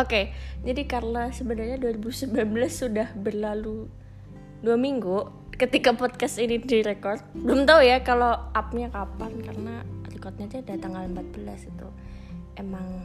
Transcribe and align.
Oke, 0.00 0.32
jadi 0.64 0.88
karena 0.88 1.28
sebenarnya 1.28 1.76
2019 1.76 2.32
sudah 2.72 3.12
berlalu 3.12 3.84
dua 4.64 4.80
minggu 4.80 5.28
ketika 5.60 5.92
podcast 5.92 6.40
ini 6.40 6.56
direcord. 6.56 7.20
Belum 7.36 7.68
tahu 7.68 7.84
ya 7.84 8.00
kalau 8.00 8.32
upnya 8.56 8.88
kapan 8.88 9.44
karena 9.44 9.84
recordnya 10.08 10.48
aja 10.48 10.64
ada 10.64 10.80
tanggal 10.80 11.04
14 11.04 11.68
itu. 11.68 11.88
Emang 12.56 13.04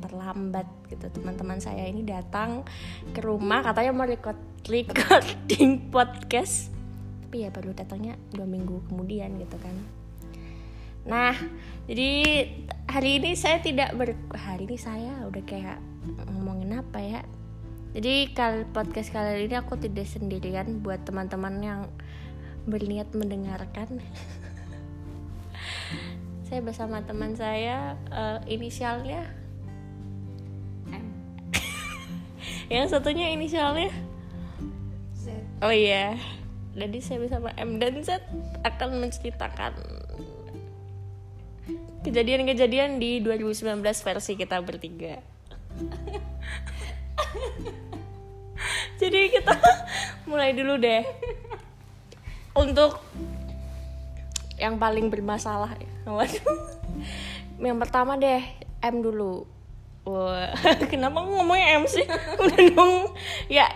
terlambat 0.00 0.64
gitu 0.88 1.12
teman-teman 1.12 1.60
saya 1.60 1.84
ini 1.84 2.00
datang 2.00 2.64
ke 3.12 3.20
rumah 3.20 3.60
katanya 3.60 3.92
mau 3.92 4.08
record 4.08 4.38
recording 4.64 5.84
podcast 5.94 6.72
tapi 7.26 7.44
ya 7.44 7.52
baru 7.52 7.76
datangnya 7.76 8.16
dua 8.32 8.48
minggu 8.48 8.86
kemudian 8.88 9.36
gitu 9.36 9.60
kan 9.60 9.99
nah 11.08 11.32
jadi 11.88 12.46
hari 12.90 13.22
ini 13.22 13.34
saya 13.38 13.62
tidak 13.62 13.94
ber 13.94 14.14
hari 14.36 14.66
ini 14.66 14.78
saya 14.78 15.26
udah 15.26 15.42
kayak 15.46 15.78
ngomongin 16.30 16.78
apa 16.78 16.98
ya? 16.98 17.22
Jadi 17.90 18.30
kali 18.30 18.62
podcast 18.70 19.10
kali 19.10 19.50
ini 19.50 19.58
aku 19.58 19.74
tidak 19.74 20.06
sendirian 20.06 20.78
buat 20.78 21.02
teman-teman 21.02 21.54
yang 21.58 21.80
berniat 22.70 23.10
mendengarkan. 23.14 23.98
Saya 26.50 26.66
bersama 26.66 26.98
teman 27.06 27.38
saya 27.38 27.94
uh, 28.10 28.42
inisialnya? 28.42 29.22
M. 30.90 31.06
Yang 32.74 32.90
satunya 32.90 33.30
inisialnya? 33.30 33.94
Z. 35.14 35.30
Oh 35.62 35.70
iya. 35.70 36.18
Jadi 36.74 36.98
saya 36.98 37.22
bersama 37.22 37.54
M 37.54 37.78
dan 37.78 38.02
Z 38.02 38.18
akan 38.66 38.98
menceritakan 38.98 39.78
kejadian-kejadian 42.06 43.02
di 43.02 43.20
2019 43.20 43.82
versi 43.82 44.32
kita 44.36 44.56
bertiga 44.64 45.20
jadi 49.00 49.20
kita 49.32 49.54
mulai 50.28 50.52
dulu 50.52 50.76
deh 50.80 51.04
untuk 52.56 53.00
yang 54.60 54.76
paling 54.76 55.08
bermasalah 55.08 55.72
ya 55.76 55.92
waduh 56.08 56.58
yang 57.60 57.76
pertama 57.80 58.16
deh 58.16 58.44
M 58.80 59.04
dulu 59.04 59.44
kenapa 60.92 61.22
ngomongnya 61.22 61.76
M 61.80 61.84
sih? 61.86 62.04
Udah 62.40 62.60
dong. 62.74 62.94
Ya, 63.46 63.68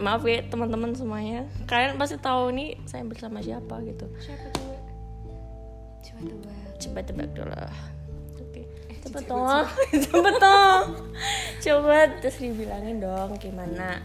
maaf 0.00 0.24
ya 0.26 0.42
teman-teman 0.46 0.96
semuanya. 0.96 1.46
Kalian 1.68 2.00
pasti 2.00 2.18
tahu 2.18 2.50
nih 2.54 2.80
saya 2.88 3.04
bersama 3.06 3.44
siapa 3.44 3.80
gitu. 3.84 4.08
siapa 4.18 4.50
coba 4.54 4.76
coba 6.04 6.20
tebak 6.24 6.63
Coba 6.84 7.00
tebak 7.00 7.28
dulu. 7.32 7.64
Oke. 8.40 8.62
Coba 9.04 9.18
cepet, 9.20 9.28
toh. 9.28 9.64
Coba 10.10 10.30
toh. 10.44 10.78
Coba 11.58 11.96
terus 12.20 12.36
dibilangin 12.38 13.00
dong 13.00 13.36
gimana 13.40 14.04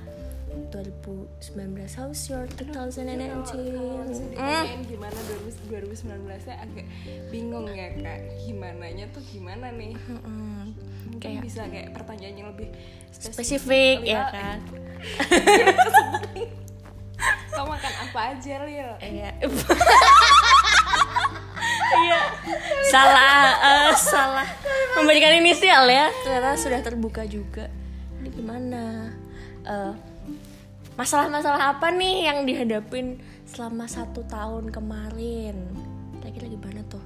2019 0.72 1.50
how's 1.96 2.28
your 2.28 2.46
2019 2.58 3.32
Mm. 3.40 4.12
Ditanyain 4.34 4.82
gimana 4.86 5.20
2000 5.46 5.70
2019 5.70 6.48
nya 6.50 6.56
agak 6.62 6.86
bingung 7.30 7.70
ya 7.70 7.90
kak 7.96 8.20
gimana 8.44 8.86
nya 8.92 9.06
tuh 9.14 9.24
gimana 9.30 9.70
nih 9.72 9.94
mungkin 9.96 11.20
Kayak 11.20 11.42
bisa 11.46 11.62
kayak 11.70 11.94
pertanyaan 11.94 12.36
yang 12.38 12.50
lebih 12.54 12.70
spesifik 13.14 14.04
ya 14.04 14.30
Lila, 14.30 14.34
kan 14.34 14.58
kau 17.56 17.66
makan 17.68 17.94
apa 18.10 18.20
aja 18.36 18.56
Lil 18.66 18.92
Iya. 19.00 19.30
Iya. 21.90 22.22
salah 22.90 23.38
eh, 23.62 23.92
salah 23.98 24.50
memberikan 24.98 25.34
inisial 25.38 25.86
ya. 25.90 26.10
Ternyata 26.26 26.58
sudah 26.58 26.80
terbuka 26.82 27.26
juga. 27.26 27.70
Ini 28.22 28.30
gimana? 28.34 29.14
Eh, 29.66 29.94
masalah-masalah 31.00 31.78
apa 31.78 31.94
nih 31.94 32.28
yang 32.28 32.44
dihadapin 32.44 33.22
selama 33.48 33.86
satu 33.88 34.26
tahun 34.28 34.74
kemarin? 34.74 35.56
Kira-kira 36.20 36.48
gimana 36.50 36.82
tuh? 36.90 37.04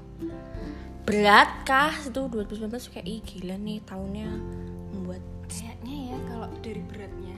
Berat 1.03 1.67
kah 1.67 1.91
itu 2.07 2.31
2019 2.31 2.72
kayak 2.95 3.05
ih 3.05 3.19
gila 3.19 3.59
nih 3.59 3.83
tahunnya 3.83 4.29
membuat 4.95 5.19
kayaknya 5.51 6.16
ya 6.16 6.17
kalau 6.31 6.49
dari 6.63 6.81
beratnya 6.88 7.38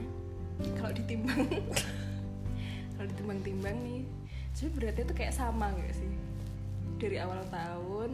kalau 0.78 0.92
ditimbang 0.94 1.44
kalau 2.94 3.06
ditimbang-timbang 3.10 3.76
nih 3.82 4.00
sebenarnya 4.54 4.72
beratnya 4.78 5.04
tuh 5.10 5.16
kayak 5.18 5.34
sama 5.34 5.74
gak 5.74 5.94
sih 5.98 6.10
dari 6.96 7.16
awal 7.20 7.40
tahun 7.52 8.10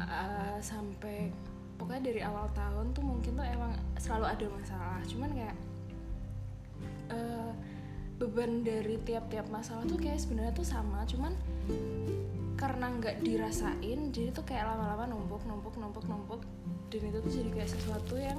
uh, 0.00 0.56
sampai 0.60 1.32
pokoknya 1.80 2.02
dari 2.02 2.20
awal 2.22 2.46
tahun 2.54 2.94
tuh 2.94 3.04
mungkin 3.04 3.34
tuh 3.34 3.46
emang 3.46 3.72
selalu 3.98 4.26
ada 4.30 4.46
masalah. 4.50 5.00
Cuman 5.08 5.30
kayak 5.34 5.56
uh, 7.12 7.52
beban 8.20 8.62
dari 8.62 8.96
tiap-tiap 9.02 9.50
masalah 9.50 9.82
tuh 9.84 9.98
kayak 9.98 10.20
sebenarnya 10.22 10.52
tuh 10.54 10.66
sama. 10.66 11.02
Cuman 11.08 11.32
karena 12.54 12.86
nggak 12.96 13.26
dirasain 13.26 14.14
jadi 14.14 14.30
tuh 14.30 14.46
kayak 14.46 14.64
lama-lama 14.70 15.10
numpuk 15.10 15.42
numpuk 15.44 15.74
numpuk 15.76 16.04
numpuk. 16.06 16.40
Dan 16.92 17.10
itu 17.10 17.18
tuh 17.18 17.32
jadi 17.32 17.50
kayak 17.50 17.70
sesuatu 17.70 18.14
yang 18.20 18.38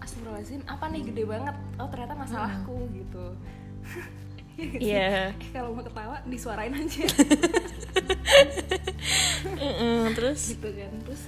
Astagfirullahaladzim 0.00 0.62
apa 0.64 0.84
nih 0.88 1.02
gede 1.12 1.24
banget. 1.28 1.56
Oh 1.76 1.88
ternyata 1.92 2.14
masalahku 2.16 2.88
gitu 2.96 3.26
Iya. 4.82 5.30
Eh, 5.30 5.54
kalau 5.54 5.70
mau 5.70 5.86
ketawa 5.86 6.18
disuarain 6.26 6.74
aja. 6.74 7.06
Mm-mm, 9.62 10.18
terus? 10.18 10.54
Gitu 10.54 10.68
kan 10.74 10.92
terus? 11.06 11.22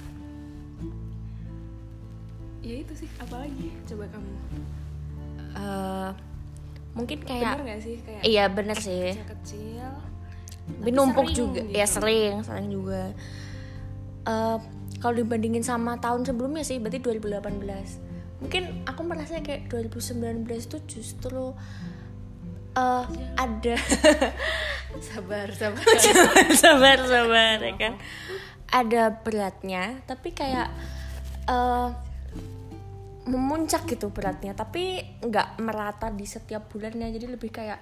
Ya 2.61 2.75
itu 2.83 2.93
sih 2.93 3.09
apalagi 3.17 3.71
coba 3.87 4.05
kamu. 4.11 4.31
Eh, 5.51 6.09
mungkin 6.91 7.17
bener 7.23 7.39
kayak 7.39 7.63
gak 7.63 7.81
sih? 7.81 7.95
Kayak 8.03 8.21
iya 8.27 8.43
bener 8.51 8.77
sih. 8.77 9.15
kecil 9.15 9.27
kecil 9.39 9.91
tapi 10.71 10.93
numpuk 10.93 11.27
juga. 11.35 11.67
ya 11.67 11.83
sering 11.89 12.45
sering 12.45 12.69
juga. 12.69 13.11
Eh, 14.27 14.57
kalau 15.01 15.15
dibandingin 15.17 15.65
sama 15.65 15.97
tahun 15.97 16.27
sebelumnya 16.27 16.61
sih 16.61 16.77
berarti 16.77 17.01
2018 17.01 18.11
mungkin 18.41 18.81
aku 18.89 19.01
merasa 19.05 19.37
kayak 19.41 19.69
2019 19.69 20.49
itu 20.49 20.77
justru 20.89 21.53
eh, 22.77 23.03
ada. 23.35 23.75
Sabar 25.01 25.47
sabar. 25.61 25.85
Sabar 26.51 26.99
sabar 27.07 27.57
ya 27.63 27.73
kan? 27.79 27.93
Ada 28.71 29.23
beratnya 29.23 29.99
tapi 30.07 30.35
kayak 30.35 30.69
eh, 31.47 31.87
memuncak 33.31 33.87
gitu 33.87 34.11
beratnya 34.11 34.51
tapi 34.51 34.99
nggak 35.23 35.63
merata 35.63 36.11
di 36.11 36.27
setiap 36.27 36.67
bulannya. 36.67 37.07
Jadi 37.15 37.25
lebih 37.31 37.47
kayak 37.47 37.79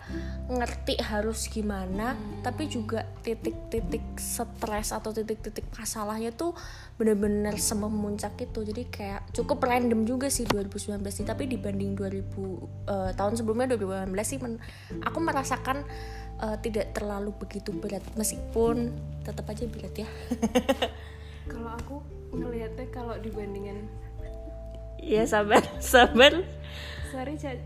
ngerti 0.47 1.01
harus 1.01 1.49
gimana 1.49 2.13
tapi 2.45 2.69
juga 2.69 3.03
titik-titik 3.25 4.15
stres 4.15 4.93
atau 4.93 5.09
titik-titik 5.09 5.65
masalahnya 5.73 6.29
tuh 6.29 6.53
bener-bener 7.01 7.57
sememuncak 7.57 8.37
itu. 8.37 8.61
Jadi 8.61 8.83
kayak 8.93 9.33
cukup 9.33 9.65
random 9.65 10.05
juga 10.05 10.29
sih 10.29 10.45
2019 10.45 11.01
sih 11.09 11.25
tapi 11.25 11.49
dibanding 11.49 11.97
2000 11.97 12.29
eh, 12.85 13.11
tahun 13.17 13.33
sebelumnya 13.33 13.73
2018 13.73 14.13
sih 14.21 14.37
men- 14.37 14.61
aku 15.01 15.17
merasakan 15.17 15.81
eh, 16.45 16.57
tidak 16.61 16.93
terlalu 16.93 17.33
begitu 17.33 17.73
berat. 17.73 18.05
Meskipun 18.13 18.93
tetap 19.25 19.49
aja 19.49 19.65
berat 19.65 19.93
ya. 19.97 20.09
Kalau 21.49 21.73
aku 21.73 21.95
ngelihatnya 22.29 22.85
kalau 22.93 23.17
dibandingin 23.17 23.89
Iya 25.09 25.25
sabar 25.25 25.65
sabar. 25.81 26.45
Sorry 27.09 27.33
Ca 27.33 27.57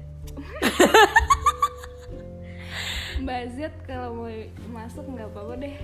Mbak 3.20 3.42
Z 3.56 3.58
kalau 3.84 4.10
mau 4.16 4.32
masuk 4.72 5.04
nggak 5.06 5.28
apa-apa 5.32 5.54
deh. 5.60 5.76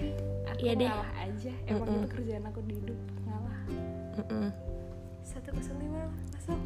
Aku 0.49 0.59
Iya 0.63 0.73
deh. 0.75 0.87
ngalah 0.87 1.11
aja. 1.19 1.51
Emang 1.67 1.87
itu 1.93 2.07
kerjaan 2.15 2.43
aku 2.47 2.59
di 2.63 2.73
hidup 2.79 2.99
ngalah. 3.27 3.59
Mm-mm. 4.19 4.47
satu 5.21 5.51
lima 5.53 6.07
masuk. 6.33 6.59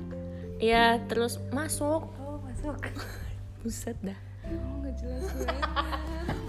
Iya 0.57 1.01
terus 1.10 1.42
masuk. 1.50 2.06
Oh 2.22 2.38
masuk. 2.46 2.78
Buset 3.62 3.98
dah. 4.01 4.18
Oh 4.46 4.78
nggak 4.81 4.94
jelas 5.01 5.25
banget 5.34 5.63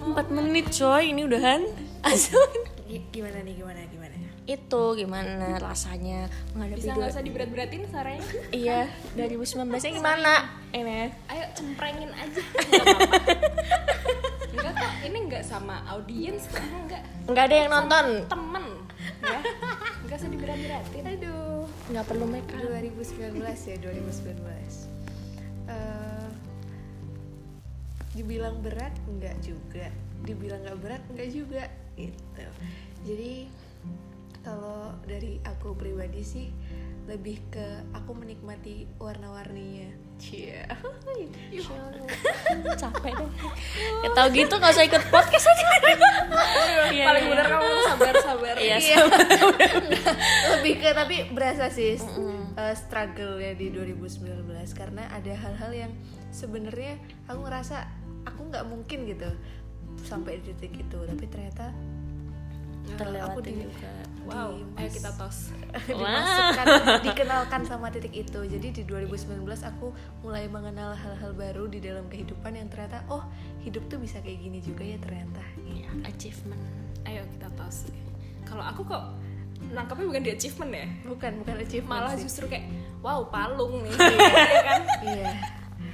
4 0.04 0.36
menit 0.36 0.66
coy 0.68 1.04
ini 1.10 1.24
udahan. 1.24 1.64
Asal 2.04 2.44
gimana 3.10 3.40
nih 3.40 3.56
gimana 3.56 3.80
gimana 3.88 4.14
Itu 4.44 4.92
gimana 4.92 5.56
rasanya 5.56 6.28
menghadapi 6.52 6.76
bisa 6.76 6.92
nggak 6.92 7.10
usah 7.10 7.24
diberat-beratin 7.24 7.82
suaranya? 7.88 8.24
Iya 8.52 8.80
2019 9.16 9.72
nya 9.72 9.90
gimana? 9.90 10.32
Ini. 10.68 11.00
Ayo 11.26 11.44
cemprengin 11.52 12.12
aja. 12.12 12.42
Nggak 12.68 12.84
apa-apa. 12.84 13.16
enggak 14.54 14.72
kok 14.74 14.92
ini 15.02 15.18
enggak 15.22 15.44
sama 15.44 15.80
audiens 15.86 16.44
kok 16.46 16.60
enggak 16.60 17.02
Nggak 17.24 17.44
ada 17.46 17.56
yang 17.56 17.70
nonton? 17.70 18.06
temen. 18.26 18.64
Ya. 19.20 19.38
Enggak 20.04 20.16
usah 20.18 20.30
diberat-beratin. 20.30 21.04
Aduh. 21.08 21.64
Nggak 21.88 22.04
perlu 22.04 22.24
make 22.28 22.50
up. 22.50 22.60
2019 22.60 23.40
ya 23.40 23.76
2019 23.80 24.92
Eh, 25.64 26.28
dibilang 28.12 28.60
berat 28.60 28.92
enggak 29.08 29.40
juga. 29.40 29.88
Dibilang 30.20 30.60
nggak 30.60 30.78
berat 30.78 31.02
enggak 31.08 31.32
juga. 31.32 31.64
Gitu. 31.96 32.44
Jadi 33.02 33.32
kalau 34.44 34.92
dari 35.08 35.40
aku 35.42 35.72
pribadi 35.72 36.20
sih 36.20 36.46
lebih 37.04 37.36
ke 37.52 37.66
aku 37.92 38.16
menikmati 38.16 38.88
warna-warninya. 38.96 39.92
Cia 40.14 40.62
capek 42.80 43.12
deh. 43.18 43.30
Ya 44.04 44.08
tau 44.14 44.28
gitu 44.30 44.54
gak 44.56 44.72
usah 44.72 44.86
ikut 44.86 45.02
podcast 45.10 45.48
aja. 45.48 45.64
Iya, 46.94 47.10
paling 47.10 47.24
iya. 47.26 47.32
bener 47.32 47.46
kamu 47.48 47.68
sabar 47.90 48.14
sabar. 48.22 48.54
Iya, 48.54 48.76
Iya. 48.78 48.96
lebih 50.54 50.74
ke 50.78 50.90
tapi 50.94 51.16
berasa 51.34 51.66
sih 51.72 51.98
uh, 51.98 52.74
struggle 52.76 53.42
ya 53.42 53.56
di 53.58 53.72
2019 53.72 54.46
karena 54.78 55.10
ada 55.10 55.32
hal-hal 55.34 55.72
yang 55.74 55.92
sebenarnya 56.30 57.00
aku 57.26 57.40
ngerasa 57.42 57.86
aku 58.28 58.40
nggak 58.52 58.64
mungkin 58.70 59.10
gitu 59.10 59.30
sampai 60.06 60.38
di 60.42 60.54
titik 60.54 60.86
itu. 60.86 60.98
Tapi 61.02 61.24
ternyata 61.26 61.74
terlewati 62.94 63.32
aku 63.32 63.38
di, 63.40 63.52
juga. 63.64 63.92
wow. 64.28 64.50
Dimas- 64.52 64.76
ayo 64.78 64.88
kita 64.92 65.10
tos. 65.16 65.38
Dimasukkan 65.88 66.66
dikenalkan 67.02 67.60
sama 67.64 67.86
titik 67.90 68.14
itu. 68.14 68.40
Jadi 68.44 68.68
di 68.70 68.82
2019 68.84 69.40
aku 69.44 69.90
mulai 70.20 70.46
mengenal 70.46 70.94
hal-hal 70.94 71.32
baru 71.32 71.66
di 71.66 71.80
dalam 71.80 72.06
kehidupan 72.06 72.54
yang 72.54 72.68
ternyata 72.68 73.02
oh 73.08 73.24
hidup 73.64 73.84
tuh 73.88 73.98
bisa 73.98 74.20
kayak 74.20 74.38
gini 74.38 74.58
juga 74.60 74.84
ya 74.84 74.98
ternyata. 75.00 75.42
Ya, 75.64 75.90
achievement. 76.04 76.60
Ayo 77.04 77.24
kita 77.34 77.48
tos. 77.56 77.88
Kalau 78.44 78.62
aku 78.62 78.84
kok 78.84 79.04
nangkapnya 79.72 80.06
bukan 80.12 80.22
di 80.22 80.32
achievement 80.36 80.72
ya? 80.72 80.86
Bukan 81.08 81.32
bukan 81.40 81.54
achievement 81.60 82.00
malah 82.04 82.14
sih. 82.14 82.28
justru 82.28 82.44
kayak 82.46 82.68
wow 83.00 83.24
palung 83.28 83.82
nih. 83.82 83.92
Ya 84.54 84.62
kan? 84.62 84.82
Iya. 85.02 85.32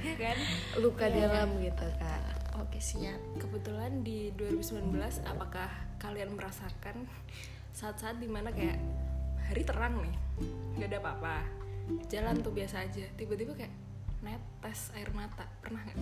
Ya 0.01 0.15
kan? 0.17 0.37
Luka 0.81 1.05
Iya, 1.07 1.29
dalam 1.29 1.49
gitu 1.61 1.87
kan 1.97 2.21
oke 2.61 2.77
siap. 2.77 3.19
Kebetulan 3.41 4.05
di 4.05 4.29
2019 4.37 4.93
apakah 5.25 5.69
kalian 6.01 6.33
merasakan 6.33 7.05
saat-saat 7.71 8.17
di 8.17 8.25
mana 8.25 8.49
kayak 8.49 8.81
hari 9.47 9.61
terang 9.61 10.01
nih 10.01 10.15
nggak 10.75 10.89
ada 10.89 10.97
apa-apa 10.97 11.35
jalan 12.09 12.35
tuh 12.41 12.51
biasa 12.51 12.81
aja 12.81 13.05
tiba-tiba 13.13 13.53
kayak 13.53 13.73
netes 14.21 14.89
air 14.97 15.09
mata 15.13 15.45
pernah 15.61 15.81
nggak? 15.85 15.97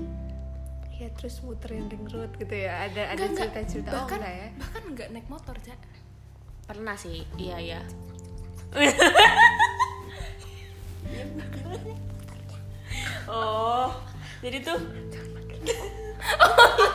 Ya 1.00 1.08
terus 1.16 1.40
muterin 1.40 1.88
ring 1.88 2.08
road 2.12 2.36
gitu 2.36 2.52
ya 2.52 2.84
ada 2.88 3.12
ada 3.12 3.16
Nggak, 3.16 3.28
nggak. 3.32 3.40
cerita-cerita 3.40 3.90
oh 3.92 3.96
bahkan 4.04 4.20
enggak 4.20 4.36
ya. 4.36 4.48
bahkan 4.60 4.84
nggak 4.92 5.08
naik 5.16 5.28
motor 5.28 5.56
cak. 5.60 5.80
Pernah 6.68 6.96
sih 7.00 7.24
iya 7.40 7.58
ya 7.60 7.82
oh 13.32 13.90
jadi 14.40 14.58
tuh 14.62 14.80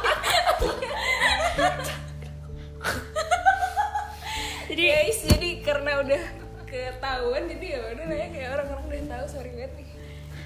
jadi 4.84 5.00
guys 5.00 5.18
jadi 5.26 5.48
karena 5.60 5.92
udah 5.98 6.22
ketahuan 6.66 7.42
jadi 7.46 7.66
ya 7.66 7.80
udah 7.90 8.04
lah 8.04 8.16
ya 8.16 8.26
kayak 8.28 8.48
orang-orang 8.52 8.84
udah 8.84 9.00
tahu 9.08 9.24
sorry 9.26 9.50
banget 9.50 9.72
nih. 9.74 9.88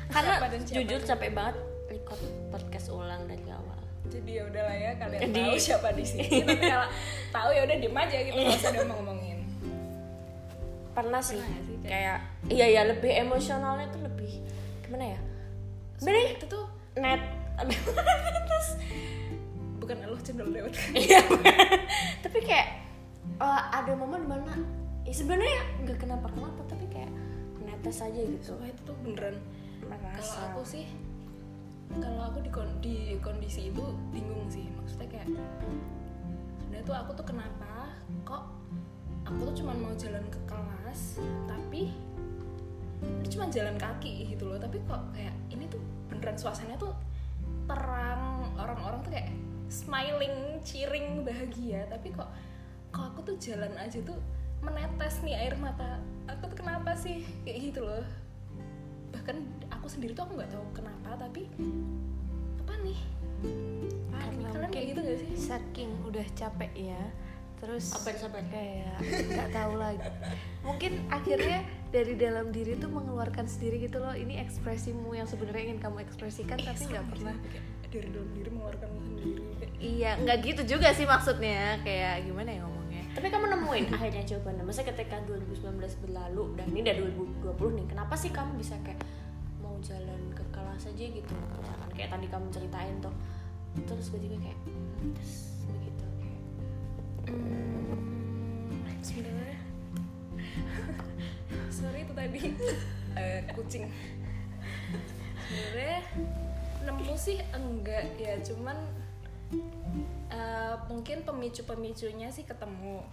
Karena 0.09 0.33
Siapa 0.33 0.47
dan 0.47 0.61
siapa 0.63 0.77
jujur 0.79 0.99
tuh. 0.99 1.09
capek 1.09 1.31
banget 1.33 1.57
record 1.89 2.21
podcast 2.49 2.87
ulang 2.89 3.23
dari 3.25 3.47
awal. 3.49 3.81
Jadi 4.07 4.31
ya 4.31 4.43
udahlah 4.45 4.77
ya 4.79 4.91
kalian 4.97 5.21
Jadi- 5.21 5.43
tahu 5.43 5.57
siapa 5.59 5.89
di 5.91 6.05
sini. 6.05 6.29
Tapi 6.47 6.63
kalau 6.63 6.89
tahu 7.29 7.49
ya 7.51 7.61
udah 7.65 7.77
diem 7.77 7.97
aja 7.99 8.17
gitu 8.21 8.37
nggak 8.37 8.57
usah 8.57 8.71
ngomong 8.73 8.95
ngomongin. 8.95 9.39
Pernah 10.93 11.21
sih 11.21 11.39
Pernah 11.39 11.61
sih, 11.63 11.77
kayak- 11.83 12.23
iya 12.49 12.67
ya 12.69 12.83
lebih 12.87 13.11
emosionalnya 13.13 13.87
tuh 13.89 14.01
lebih 14.01 14.33
gimana 14.81 15.05
ya? 15.13 15.21
Bener 15.99 16.15
itu 16.33 16.47
tuh 16.47 16.65
net. 16.95 17.21
Terus 18.49 18.69
bukan 19.77 19.97
lo 20.05 20.19
cendol 20.19 20.49
lewat. 20.49 20.73
Iya. 20.95 21.21
tapi 22.21 22.39
kayak 22.41 22.69
eh, 23.37 23.63
ada 23.77 23.93
momen 23.93 24.25
di 24.25 24.29
mana 24.33 24.53
ya 25.05 25.13
sebenarnya 25.13 25.61
nggak 25.85 25.99
kenapa 26.01 26.29
kenapa 26.33 26.61
tapi 26.69 26.85
kayak 26.89 27.13
netes 27.65 28.01
aja 28.01 28.21
gitu. 28.21 28.57
Wah 28.57 28.69
itu 28.69 28.81
tuh 28.89 28.97
beneran 29.05 29.37
kalau 29.89 30.35
aku 30.53 30.61
sih 30.65 30.85
kalau 31.97 32.29
aku 32.29 32.45
di, 32.45 32.51
kon- 32.53 32.79
di 32.85 33.17
kondisi 33.25 33.73
itu 33.73 33.85
bingung 34.13 34.45
sih. 34.53 34.69
Maksudnya 34.77 35.09
kayak 35.09 35.29
sebenarnya 36.61 36.85
tuh 36.85 36.97
aku 36.97 37.11
tuh 37.17 37.27
kenapa 37.29 37.97
kok 38.29 38.45
aku 39.25 39.41
tuh 39.53 39.65
cuma 39.65 39.73
mau 39.77 39.93
jalan 39.97 40.25
ke 40.29 40.41
kelas 40.45 41.21
tapi 41.49 41.93
cuma 43.33 43.49
jalan 43.49 43.77
kaki 43.81 44.37
gitu 44.37 44.45
loh. 44.45 44.61
Tapi 44.61 44.83
kok 44.85 45.01
kayak 45.17 45.33
ini 45.49 45.65
tuh 45.73 45.81
beneran 46.13 46.37
suasananya 46.37 46.77
tuh 46.77 46.93
terang. 47.65 48.53
Orang-orang 48.59 49.01
tuh 49.07 49.13
kayak 49.15 49.33
smiling, 49.73 50.61
cheering, 50.67 51.25
bahagia. 51.25 51.89
Tapi 51.89 52.13
kok 52.13 52.29
kok 52.99 53.15
aku 53.15 53.21
tuh 53.31 53.37
jalan 53.39 53.71
aja 53.79 54.03
tuh 54.03 54.19
menetes 54.59 55.23
nih 55.23 55.39
air 55.39 55.55
mata. 55.55 56.03
Aku 56.27 56.51
tuh 56.51 56.59
kenapa 56.59 56.99
sih? 56.99 57.23
Kayak 57.47 57.59
gitu 57.71 57.81
loh. 57.87 58.03
Bahkan 59.15 59.37
aku 59.71 59.87
sendiri 59.87 60.19
tuh 60.19 60.27
aku 60.27 60.35
nggak 60.35 60.51
tahu 60.51 60.67
kenapa 60.75 61.15
tapi 61.15 61.47
apa 62.59 62.75
nih? 62.83 62.99
Karena 64.19 64.51
kalian 64.51 64.71
kayak 64.75 64.87
gitu 64.91 65.01
gak 65.07 65.19
sih? 65.23 65.31
saking 65.39 65.91
udah 66.03 66.27
capek 66.35 66.73
ya 66.75 67.03
terus 67.59 67.91
Apa 67.91 68.15
yang 68.15 68.21
sampai? 68.23 68.43
kayak 68.51 68.99
nggak 69.35 69.51
tahu 69.51 69.73
lagi. 69.79 70.11
Mungkin 70.63 70.93
akhirnya 71.11 71.59
dari 71.91 72.15
dalam 72.19 72.51
diri 72.55 72.79
tuh 72.79 72.91
mengeluarkan 72.91 73.47
sendiri 73.47 73.83
gitu 73.83 73.99
loh 73.99 74.15
ini 74.15 74.39
ekspresimu 74.43 75.15
yang 75.15 75.27
sebenarnya 75.27 75.71
ingin 75.71 75.81
kamu 75.83 76.03
ekspresikan 76.03 76.59
tapi 76.59 76.83
nggak 76.87 77.07
pernah. 77.15 77.35
Dari 77.89 78.11
dalam 78.11 78.31
diri 78.35 78.51
mengeluarkan 78.51 78.89
sendiri. 79.07 79.43
Iya 79.79 80.11
nggak 80.23 80.39
gitu 80.43 80.63
juga 80.79 80.91
sih 80.95 81.07
maksudnya 81.07 81.79
kayak 81.83 82.27
gimana 82.27 82.51
ya 82.51 82.61
ngomongnya 82.63 82.78
tapi 83.19 83.35
kamu 83.35 83.51
nemuin 83.51 83.85
akhirnya 83.91 84.23
jawabannya 84.23 84.63
maksudnya 84.63 84.95
ketika 84.95 85.19
2019 85.27 85.75
berlalu 86.07 86.55
dan 86.55 86.71
ini 86.71 86.87
udah 86.87 86.95
2020 87.59 87.79
nih 87.83 87.87
kenapa 87.91 88.15
sih 88.15 88.31
kamu 88.31 88.55
bisa 88.63 88.79
kayak 88.87 89.03
mau 89.59 89.75
jalan 89.83 90.23
ke 90.33 90.45
kelas 90.55 90.87
aja 90.87 91.05
gitu? 91.13 91.35
Misalkan 91.35 91.91
kayak 91.93 92.11
tadi 92.15 92.27
kamu 92.31 92.47
ceritain 92.55 92.97
tuh. 93.03 93.15
Terus 93.85 94.11
tiba-tiba 94.11 94.37
kayak 94.43 94.59
netes 95.03 95.33
begitu 95.69 96.07
kayak 96.19 96.43
hmm, 97.29 98.97
sorry 101.79 102.01
itu 102.07 102.15
tadi. 102.15 102.41
Eh, 103.19 103.41
kucing. 103.51 103.91
Sebenarnya 105.49 106.01
nemu 106.87 107.15
sih 107.19 107.39
enggak 107.51 108.15
ya 108.17 108.39
cuman 108.47 108.79
eh, 110.29 110.75
mungkin 110.89 111.25
pemicu-pemicunya 111.25 112.29
sih 112.33 112.45
ketemu. 112.45 113.05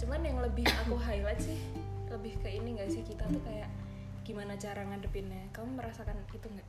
Cuman 0.00 0.20
yang 0.24 0.38
lebih 0.40 0.66
aku 0.86 0.96
highlight 0.98 1.40
sih 1.40 1.58
lebih 2.08 2.38
ke 2.40 2.48
ini 2.48 2.78
nggak 2.78 2.90
sih 2.94 3.02
kita 3.02 3.26
tuh 3.26 3.42
kayak 3.42 3.68
gimana 4.24 4.56
cara 4.56 4.82
ngadepinnya. 4.86 5.50
Kamu 5.52 5.76
merasakan 5.76 6.16
itu 6.32 6.46
nggak? 6.48 6.68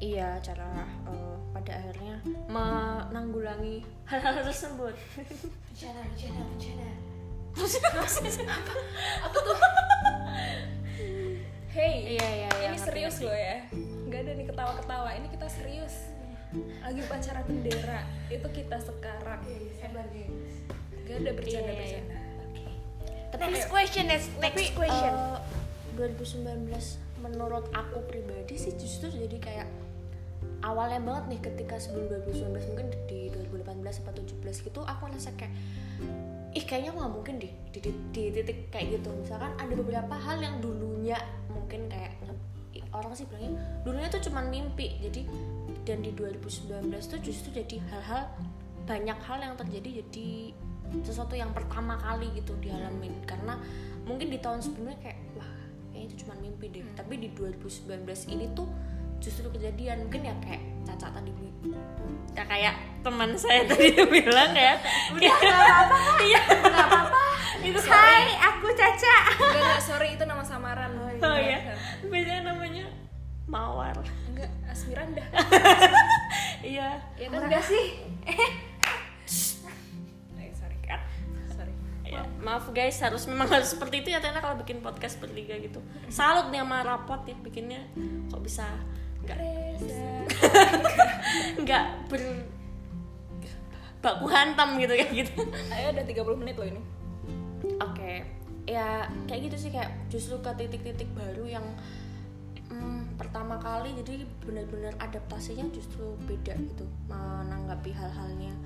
Iya 0.00 0.40
cara 0.40 0.88
eh, 1.08 1.36
pada 1.52 1.72
akhirnya 1.76 2.20
menanggulangi 2.48 3.84
hal-hal 4.08 4.40
tersebut. 4.44 4.96
Bencana 5.70 6.00
bencana 6.08 6.40
bencana 6.56 6.88
apa 9.26 9.38
tuh? 9.42 9.58
Hey 11.70 12.18
Iya, 12.18 12.28
iya, 12.46 12.50
iya, 12.50 12.68
ini 12.74 12.78
serius 12.78 13.18
ngerti. 13.22 13.26
loh 13.26 13.36
ya. 13.38 13.56
Nggak 14.10 14.20
ada 14.26 14.32
nih 14.34 14.46
ketawa-ketawa 14.50 15.10
ini 15.14 15.28
kita 15.30 15.46
serius 15.46 15.94
lagi 16.82 17.00
upacara 17.06 17.40
bendera 17.46 18.00
itu 18.26 18.48
kita 18.50 18.76
sekarang. 18.82 19.40
Sabar 19.78 20.06
guys 20.10 20.56
nggak 21.10 21.26
ada 21.26 21.32
bercanda 21.34 21.66
Iya, 21.66 21.74
iya, 21.74 21.80
bercanda. 21.82 22.16
Tapi 23.30 23.42
next 23.50 23.68
question 23.70 24.04
next 24.06 24.28
next 24.38 24.58
tapi 24.58 24.64
question. 24.78 25.12
eh, 25.14 25.38
2019 25.98 26.70
menurut 27.20 27.66
aku 27.74 27.98
pribadi 28.06 28.54
sih 28.56 28.72
justru 28.78 29.10
jadi 29.10 29.36
kayak 29.38 29.68
awalnya 30.64 31.00
banget 31.02 31.24
nih 31.36 31.40
ketika 31.52 31.76
sebelum 31.76 32.08
2019 32.24 32.70
mungkin 32.72 32.86
di 33.10 33.28
2018 33.32 34.06
atau 34.06 34.22
17 34.24 34.66
gitu 34.70 34.80
aku 34.86 35.02
ngerasa 35.10 35.30
kayak 35.36 35.52
ih 36.50 36.64
kayaknya 36.66 36.90
nggak 36.96 37.12
mungkin 37.12 37.34
deh 37.38 37.52
di, 37.70 37.78
di, 37.78 37.90
di 38.10 38.22
titik 38.34 38.70
kayak 38.74 38.98
gitu. 38.98 39.10
Misalkan 39.14 39.54
ada 39.54 39.74
beberapa 39.74 40.14
hal 40.18 40.42
yang 40.42 40.58
dulunya 40.58 41.18
mungkin 41.50 41.86
kayak 41.86 42.18
orang 42.90 43.14
sih 43.14 43.22
bilangnya 43.30 43.54
dulunya 43.86 44.08
tuh 44.10 44.22
cuman 44.30 44.50
mimpi. 44.50 44.98
Jadi 44.98 45.26
dan 45.84 46.04
di 46.04 46.12
2019 46.12 46.90
tuh 47.06 47.20
justru 47.24 47.48
jadi 47.54 47.80
hal-hal 47.90 48.28
banyak 48.84 49.18
hal 49.22 49.38
yang 49.38 49.54
terjadi 49.56 50.04
jadi 50.04 50.28
sesuatu 51.06 51.38
yang 51.38 51.54
pertama 51.54 51.94
kali 51.98 52.28
gitu 52.34 52.58
dialamin. 52.58 53.14
Karena 53.24 53.56
mungkin 54.04 54.28
di 54.28 54.38
tahun 54.42 54.60
sebelumnya 54.60 54.98
kayak 54.98 55.18
wah 55.38 55.46
kayaknya 55.90 56.06
itu 56.10 56.14
cuma 56.26 56.34
mimpi 56.42 56.66
deh. 56.68 56.84
Tapi 56.98 57.14
di 57.22 57.28
2019 57.32 58.34
ini 58.34 58.50
tuh 58.52 58.66
justru 59.22 59.46
kejadian. 59.54 60.10
Mungkin 60.10 60.26
ya 60.26 60.34
kayak 60.42 60.62
Caca 60.80 61.12
tadi 61.12 61.30
ya 62.32 62.44
kayak 62.48 62.74
teman 63.04 63.36
saya 63.36 63.62
tadi 63.70 63.94
bilang 63.94 64.52
ya. 64.56 64.74
Udah 65.14 65.34
nggak 65.38 65.60
apa-apa. 65.60 65.98
Iya. 66.24 66.40
Nggak 66.58 66.86
apa-apa. 66.88 67.22
Itu 67.60 67.78
Hai 67.86 68.32
aku 68.40 68.66
Caca. 68.74 69.16
Enggak 69.38 69.60
enggak 69.60 69.82
sorry 69.84 70.08
itu 70.16 70.24
nama 70.26 70.42
samaran. 70.42 70.90
Oh 71.20 71.38
ya 71.38 71.60
biasanya 72.10 72.52
namanya 72.52 72.84
mawar 73.44 73.96
Asmiranda 74.70 75.24
iya. 76.72 77.02
Ya 77.18 77.26
kan 77.28 77.40
udah 77.46 77.62
sih? 77.64 77.84
Eh 80.40 80.50
sorry 80.56 80.76
cut. 80.84 81.02
Sorry. 81.52 81.72
Ya, 82.08 82.24
maaf. 82.42 82.68
Guys 82.72 82.98
harus 83.00 83.28
memang 83.28 83.48
harus 83.48 83.72
seperti 83.72 84.02
itu 84.02 84.08
ya 84.12 84.18
ternyata 84.18 84.40
kalau 84.42 84.56
bikin 84.60 84.80
podcast 84.80 85.20
bertiga 85.20 85.56
gitu. 85.60 85.80
Salut 86.08 86.48
nih 86.48 86.64
sama 86.64 86.82
rapot 86.82 87.22
ya 87.28 87.36
bikinnya. 87.40 87.84
Kok 88.32 88.40
bisa 88.40 88.66
nggak 89.20 89.38
nggak 91.62 91.84
ber 92.08 92.22
baku 94.00 94.26
hantam 94.32 94.80
gitu 94.80 94.96
kayak 94.96 95.12
gitu. 95.12 95.44
Ayo 95.70 95.92
udah 95.92 96.04
30 96.08 96.40
menit 96.40 96.56
loh 96.56 96.68
ini. 96.68 96.82
Oke. 97.84 98.12
Ya 98.64 99.08
kayak 99.28 99.52
gitu 99.52 99.68
sih 99.68 99.70
kayak 99.72 99.92
justru 100.08 100.40
ke 100.40 100.50
titik-titik 100.56 101.08
baru 101.12 101.44
yang 101.44 101.66
hmm, 102.72 102.99
pertama 103.20 103.60
kali 103.60 103.92
jadi 104.00 104.24
benar-benar 104.48 104.96
adaptasinya 104.96 105.68
justru 105.76 106.16
beda 106.24 106.56
gitu 106.56 106.88
menanggapi 107.04 107.92
hal-halnya 107.92 108.56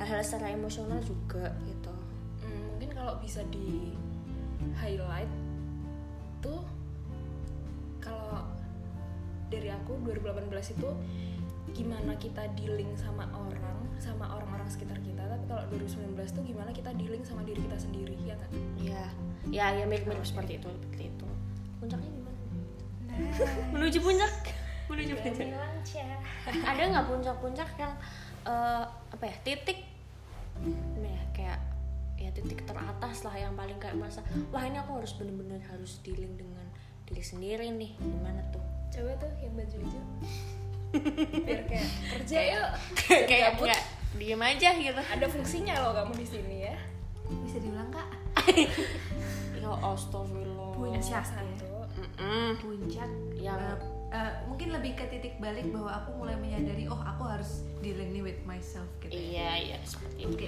hal-hal 0.00 0.24
secara 0.24 0.56
emosional 0.56 0.98
juga 1.04 1.52
gitu. 1.68 1.92
Hmm, 2.40 2.74
mungkin 2.74 2.90
kalau 2.96 3.20
bisa 3.20 3.44
di 3.52 3.92
highlight 4.80 5.28
tuh 6.40 6.64
kalau 8.00 8.48
dari 9.52 9.68
aku 9.68 10.00
2018 10.00 10.80
itu 10.80 10.88
gimana 11.76 12.16
kita 12.16 12.48
dealing 12.56 12.88
sama 12.96 13.28
orang 13.36 13.78
sama 14.00 14.28
orang-orang 14.32 14.68
sekitar 14.68 14.96
kita 15.04 15.22
tapi 15.28 15.44
kalau 15.44 15.62
2019 15.72 16.16
tuh 16.32 16.44
gimana 16.44 16.70
kita 16.72 16.90
dealing 16.96 17.22
sama 17.22 17.44
diri 17.44 17.60
kita 17.60 17.76
sendiri 17.76 18.16
ya 18.24 18.34
nggak? 18.34 18.52
Ya 18.80 19.04
ya 19.52 19.66
ya 19.76 19.84
mirip-mirip 19.84 20.24
seperti 20.24 20.56
itu 20.56 20.72
seperti 20.72 21.12
itu. 21.12 21.28
Puncaknya 21.78 22.23
menuju 23.74 23.98
puncak. 24.02 24.34
Menuju 24.90 25.14
puncak. 25.20 25.46
Ada 26.44 26.82
nggak 26.92 27.06
puncak-puncak 27.08 27.70
yang 27.80 27.92
eh, 28.44 28.84
apa 28.88 29.24
ya 29.24 29.36
titik? 29.42 29.78
Ini 30.64 31.08
ya 31.08 31.22
kayak 31.34 31.58
ya 32.14 32.30
titik 32.30 32.62
teratas 32.64 33.26
lah 33.26 33.34
yang 33.36 33.52
paling 33.58 33.76
kayak 33.76 33.98
masa 33.98 34.22
wah 34.54 34.62
ini 34.62 34.78
aku 34.78 35.02
harus 35.02 35.12
bener-bener 35.18 35.60
harus 35.66 35.98
dealing 36.06 36.38
dengan 36.38 36.66
diri 37.08 37.24
sendiri 37.24 37.66
nih. 37.74 37.96
Gimana 37.98 38.40
tuh? 38.52 38.64
Coba 38.94 39.12
tuh 39.18 39.32
yang 39.42 39.54
baju 39.56 39.76
hijau. 39.82 40.06
Biar 41.46 41.62
kayak 41.66 41.88
kerja 42.14 42.38
yuk. 42.54 42.68
kayak 43.26 43.58
kayak 43.58 43.82
diem 44.14 44.42
aja 44.42 44.68
gitu. 44.78 45.00
Ada 45.02 45.26
fungsinya 45.26 45.74
loh 45.82 45.92
kamu 45.92 46.12
di 46.14 46.26
sini 46.26 46.56
ya. 46.70 46.76
Bisa 47.44 47.58
diulang 47.62 47.90
kak? 47.90 48.08
Ya 49.64 49.72
astagfirullah. 49.80 50.76
Puncak. 50.76 51.24
satu 51.24 51.73
Mm-mm. 51.94 52.58
puncak 52.58 53.10
yang 53.38 53.60
Eh, 54.14 54.22
eh, 54.22 54.32
mungkin 54.46 54.70
lebih 54.70 54.94
ke 54.94 55.10
titik 55.10 55.34
balik 55.42 55.66
bahwa 55.74 55.90
aku 55.90 56.14
mulai 56.22 56.38
menyadari 56.38 56.86
oh 56.86 56.98
aku 57.02 57.26
harus 57.26 57.66
dealing 57.82 58.14
with 58.22 58.38
myself 58.46 58.86
gitu 59.02 59.10
ya. 59.10 59.18
iya 59.18 59.50
iya 59.58 59.78
seperti 59.82 60.30
itu. 60.30 60.46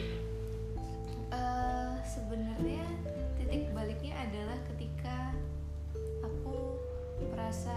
Eh, 1.35 1.95
sebenarnya 2.07 2.87
titik 3.35 3.67
baliknya 3.75 4.15
adalah 4.23 4.55
ketika 4.71 5.35
aku 6.23 6.79
merasa 7.35 7.75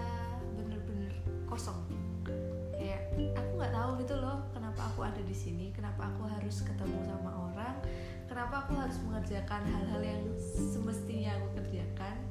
bener-bener 0.54 1.10
kosong. 1.50 1.82
Kayak 2.78 3.10
aku 3.34 3.52
nggak 3.58 3.74
tahu 3.74 3.92
gitu 4.06 4.16
loh 4.22 4.46
kenapa 4.54 4.94
aku 4.94 5.10
ada 5.10 5.22
di 5.26 5.34
sini, 5.34 5.74
kenapa 5.74 6.06
aku 6.14 6.30
harus 6.30 6.62
ketemu 6.62 7.02
sama 7.10 7.50
orang, 7.50 7.76
kenapa 8.30 8.62
aku 8.62 8.78
harus 8.78 9.02
mengerjakan 9.10 9.66
hal-hal 9.66 10.02
yang 10.06 10.24
semestinya 10.46 11.34
aku 11.42 11.58
kerjakan. 11.58 12.29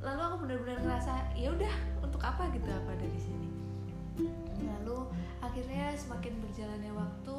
Lalu 0.00 0.20
aku 0.20 0.36
benar-benar 0.44 0.78
ngerasa 0.80 1.12
ya 1.36 1.52
udah 1.52 1.74
untuk 2.00 2.20
apa 2.24 2.48
gitu 2.56 2.68
aku 2.68 2.88
ada 2.92 3.06
di 3.06 3.20
sini. 3.20 3.48
Lalu 4.64 5.08
akhirnya 5.44 5.92
semakin 5.96 6.40
berjalannya 6.40 6.92
waktu, 6.92 7.36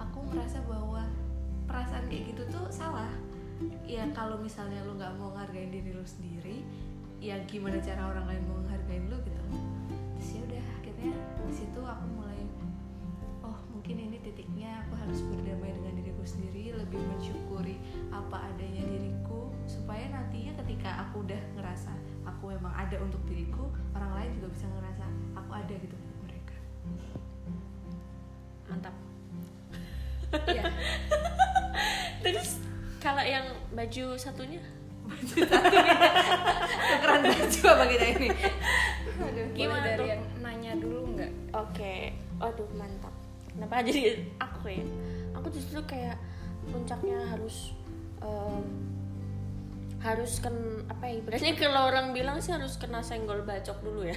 aku 0.00 0.18
merasa 0.32 0.60
bahwa 0.68 1.04
perasaan 1.64 2.04
kayak 2.12 2.36
gitu 2.36 2.42
tuh 2.52 2.68
salah. 2.68 3.08
Ya 3.88 4.04
kalau 4.12 4.36
misalnya 4.36 4.84
lu 4.84 5.00
nggak 5.00 5.16
mau 5.16 5.32
ngargain 5.32 5.72
diri 5.72 5.96
lu 5.96 6.04
sendiri, 6.04 6.60
ya 7.24 7.40
gimana 7.48 7.80
cara 7.80 8.12
orang 8.12 8.28
lain 8.28 8.42
mau 8.48 8.58
ngehargain 8.68 9.04
lu 9.08 9.16
gitu. 9.24 9.40
Terus 10.20 10.28
ya 10.28 10.40
udah 10.44 10.64
akhirnya 10.80 11.12
di 11.48 11.54
situ 11.56 11.80
aku 11.80 12.04
mulai 12.20 12.40
oh 13.44 13.58
mungkin 13.72 13.96
ini 13.96 14.16
titiknya 14.20 14.84
aku 14.84 14.96
harus 15.00 15.20
berdamai 15.24 15.72
dengan 15.72 15.94
diriku 16.00 16.24
sendiri, 16.24 16.76
lebih 16.76 17.00
mensyukuri 17.00 17.76
apa 18.12 18.52
adanya 18.52 18.84
diriku 18.88 19.52
supaya 19.64 20.04
nantinya 20.12 20.52
ketika 20.64 21.03
ada 22.94 23.02
untuk 23.02 23.18
diriku, 23.26 23.66
orang 23.90 24.12
lain 24.14 24.30
juga 24.38 24.54
bisa 24.54 24.70
ngerasa 24.70 25.02
aku 25.34 25.50
ada 25.50 25.74
gitu 25.74 25.98
untuk 25.98 26.14
mereka. 26.22 26.54
mantap 28.70 28.94
ya 30.54 30.62
terus 32.22 32.62
kalau 33.02 33.18
yang 33.26 33.50
baju 33.74 34.14
satunya 34.14 34.62
Tukeran 35.04 35.20
baju 37.28 37.60
apa 37.68 37.84
kita 37.92 38.06
ini? 38.16 38.28
Aduh, 39.20 39.52
Gimana 39.52 39.52
gimana 39.52 39.84
dari 39.84 40.00
tuh? 40.00 40.08
yang 40.08 40.22
nanya 40.40 40.72
dulu 40.80 41.12
nggak 41.12 41.28
Oke, 41.52 42.16
aduh 42.40 42.64
mantap. 42.72 43.12
Kenapa 43.52 43.84
jadi 43.84 44.24
aku 44.40 44.72
ya? 44.72 44.80
Aku 45.36 45.52
justru 45.52 45.76
kayak 45.84 46.16
puncaknya 46.72 47.20
harus 47.30 47.76
em, 48.24 48.64
harus 50.04 50.38
kan 50.44 50.52
apa 50.92 51.08
ya? 51.08 51.24
Ibaratnya 51.24 51.54
kalau 51.56 51.80
orang 51.88 52.12
bilang 52.12 52.38
sih 52.44 52.52
harus 52.52 52.76
kena 52.76 53.00
senggol 53.00 53.40
bacok 53.42 53.80
dulu 53.80 54.04
ya. 54.04 54.16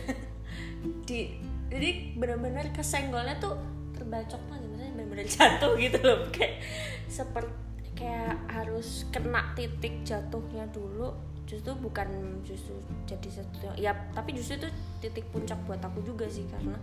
Di 1.07 1.39
jadi 1.71 2.15
benar-benar 2.19 2.75
kesenggolnya 2.75 3.39
tuh 3.39 3.55
terbacok 3.95 4.39
banget, 4.51 4.67
maksudnya 4.67 4.91
benar-benar 4.99 5.27
jatuh 5.39 5.71
gitu 5.79 5.99
loh. 6.03 6.19
Kayak 6.35 6.59
seperti 7.07 7.55
kayak 7.97 8.37
harus 8.53 9.09
kena 9.09 9.57
titik 9.57 10.05
jatuhnya 10.05 10.69
dulu 10.69 11.17
justru 11.49 11.73
bukan 11.79 12.05
justru 12.45 12.75
jadi 13.09 13.29
satu 13.41 13.73
ya 13.79 13.95
tapi 14.13 14.37
justru 14.37 14.61
itu 14.61 14.69
titik 15.01 15.25
puncak 15.33 15.57
buat 15.65 15.81
aku 15.81 16.05
juga 16.05 16.29
sih 16.29 16.45
karena 16.45 16.77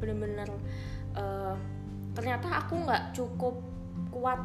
bener-bener 0.00 0.48
eh, 1.18 1.54
ternyata 2.16 2.48
aku 2.64 2.86
nggak 2.86 3.12
cukup 3.12 3.60
kuat 4.14 4.40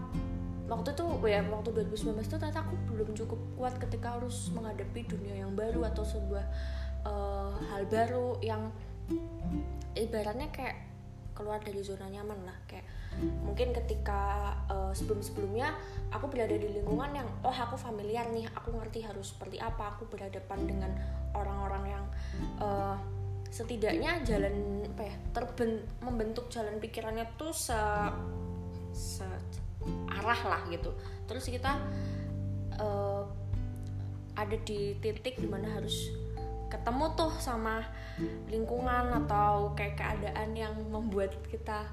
waktu 0.66 0.98
itu 0.98 1.06
ya 1.30 1.46
waktu 1.46 1.70
2019 1.78 2.26
itu 2.26 2.38
ternyata 2.42 2.66
aku 2.66 2.74
belum 2.90 3.10
cukup 3.14 3.40
kuat 3.54 3.74
ketika 3.78 4.18
harus 4.18 4.50
menghadapi 4.50 5.06
dunia 5.06 5.46
yang 5.46 5.54
baru 5.54 5.86
atau 5.86 6.02
sebuah 6.02 6.46
eh, 7.06 7.54
hal 7.70 7.84
baru 7.86 8.42
yang 8.42 8.74
ibaratnya 9.94 10.50
kayak 10.50 10.78
keluar 11.38 11.62
dari 11.62 11.84
zona 11.86 12.08
nyaman 12.10 12.48
lah. 12.48 12.58
Kayak 12.66 12.88
mungkin 13.46 13.72
ketika 13.72 14.52
eh, 14.68 14.92
sebelum-sebelumnya 14.98 15.70
aku 16.10 16.26
berada 16.34 16.58
di 16.58 16.68
lingkungan 16.82 17.14
yang 17.14 17.30
oh 17.46 17.54
aku 17.54 17.78
familiar 17.78 18.26
nih 18.34 18.50
aku 18.50 18.74
ngerti 18.74 19.06
harus 19.06 19.38
seperti 19.38 19.62
apa 19.62 19.96
aku 19.96 20.10
berhadapan 20.10 20.60
dengan 20.66 20.92
orang-orang 21.38 21.84
yang 21.94 22.06
eh, 22.60 22.98
setidaknya 23.54 24.26
jalan 24.26 24.84
apa 24.84 25.04
ya 25.08 25.16
terben 25.32 25.86
membentuk 26.04 26.52
jalan 26.52 26.76
pikirannya 26.82 27.24
tuh 27.40 27.56
se, 27.56 27.78
se 28.92 29.24
arah 30.10 30.42
lah 30.46 30.62
gitu. 30.72 30.92
Terus 31.30 31.46
kita 31.50 31.80
eh, 32.78 33.24
ada 34.36 34.58
di 34.68 35.00
titik 35.00 35.40
di 35.40 35.48
mana 35.48 35.72
harus 35.72 36.12
ketemu 36.68 37.14
tuh 37.16 37.32
sama 37.40 37.86
lingkungan 38.50 39.14
atau 39.26 39.72
kayak 39.78 39.96
keadaan 39.96 40.58
yang 40.58 40.76
membuat 40.92 41.32
kita 41.48 41.88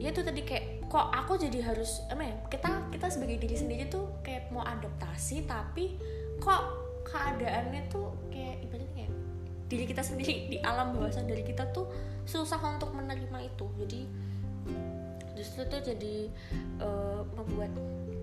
ya 0.00 0.08
itu 0.08 0.24
tadi 0.24 0.40
kayak 0.40 0.88
kok 0.88 1.12
aku 1.12 1.36
jadi 1.36 1.60
harus 1.60 2.00
apa 2.08 2.24
ya 2.24 2.34
kita 2.48 2.70
kita 2.88 3.06
sebagai 3.12 3.36
diri 3.36 3.56
sendiri 3.58 3.84
tuh 3.92 4.08
kayak 4.24 4.48
mau 4.48 4.64
adaptasi 4.64 5.44
tapi 5.44 6.00
kok 6.40 6.62
keadaannya 7.04 7.86
tuh 7.92 8.10
kayak 8.32 8.64
ibaratnya 8.66 9.06
kayak 9.06 9.12
diri 9.66 9.84
kita 9.86 10.02
sendiri 10.02 10.34
di 10.50 10.56
alam 10.62 10.94
bawah 10.94 11.12
sadar 11.12 11.38
kita 11.42 11.70
tuh 11.70 11.86
susah 12.26 12.58
untuk 12.66 12.90
menerima 12.94 13.38
itu. 13.46 13.66
Jadi 13.78 14.00
justru 15.36 15.62
tuh 15.68 15.80
jadi 15.84 16.32
eh, 16.80 17.20
membuat 17.36 17.70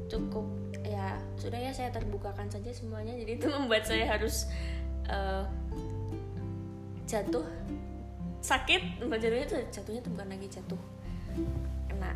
cukup 0.09 0.45
ya 0.83 1.15
sudah 1.39 1.57
ya 1.57 1.71
saya 1.71 1.89
terbukakan 1.93 2.51
saja 2.51 2.69
semuanya 2.73 3.15
jadi 3.15 3.39
itu 3.39 3.47
membuat 3.47 3.87
saya 3.87 4.05
harus 4.09 4.49
eh, 5.07 5.45
jatuh 7.07 7.45
sakit 8.43 8.99
jatuhnya 8.99 9.45
tuh 9.47 9.59
jatuhnya 9.71 10.01
tuh 10.03 10.11
bukan 10.11 10.27
lagi 10.27 10.47
jatuh 10.51 10.81
kena 11.87 12.11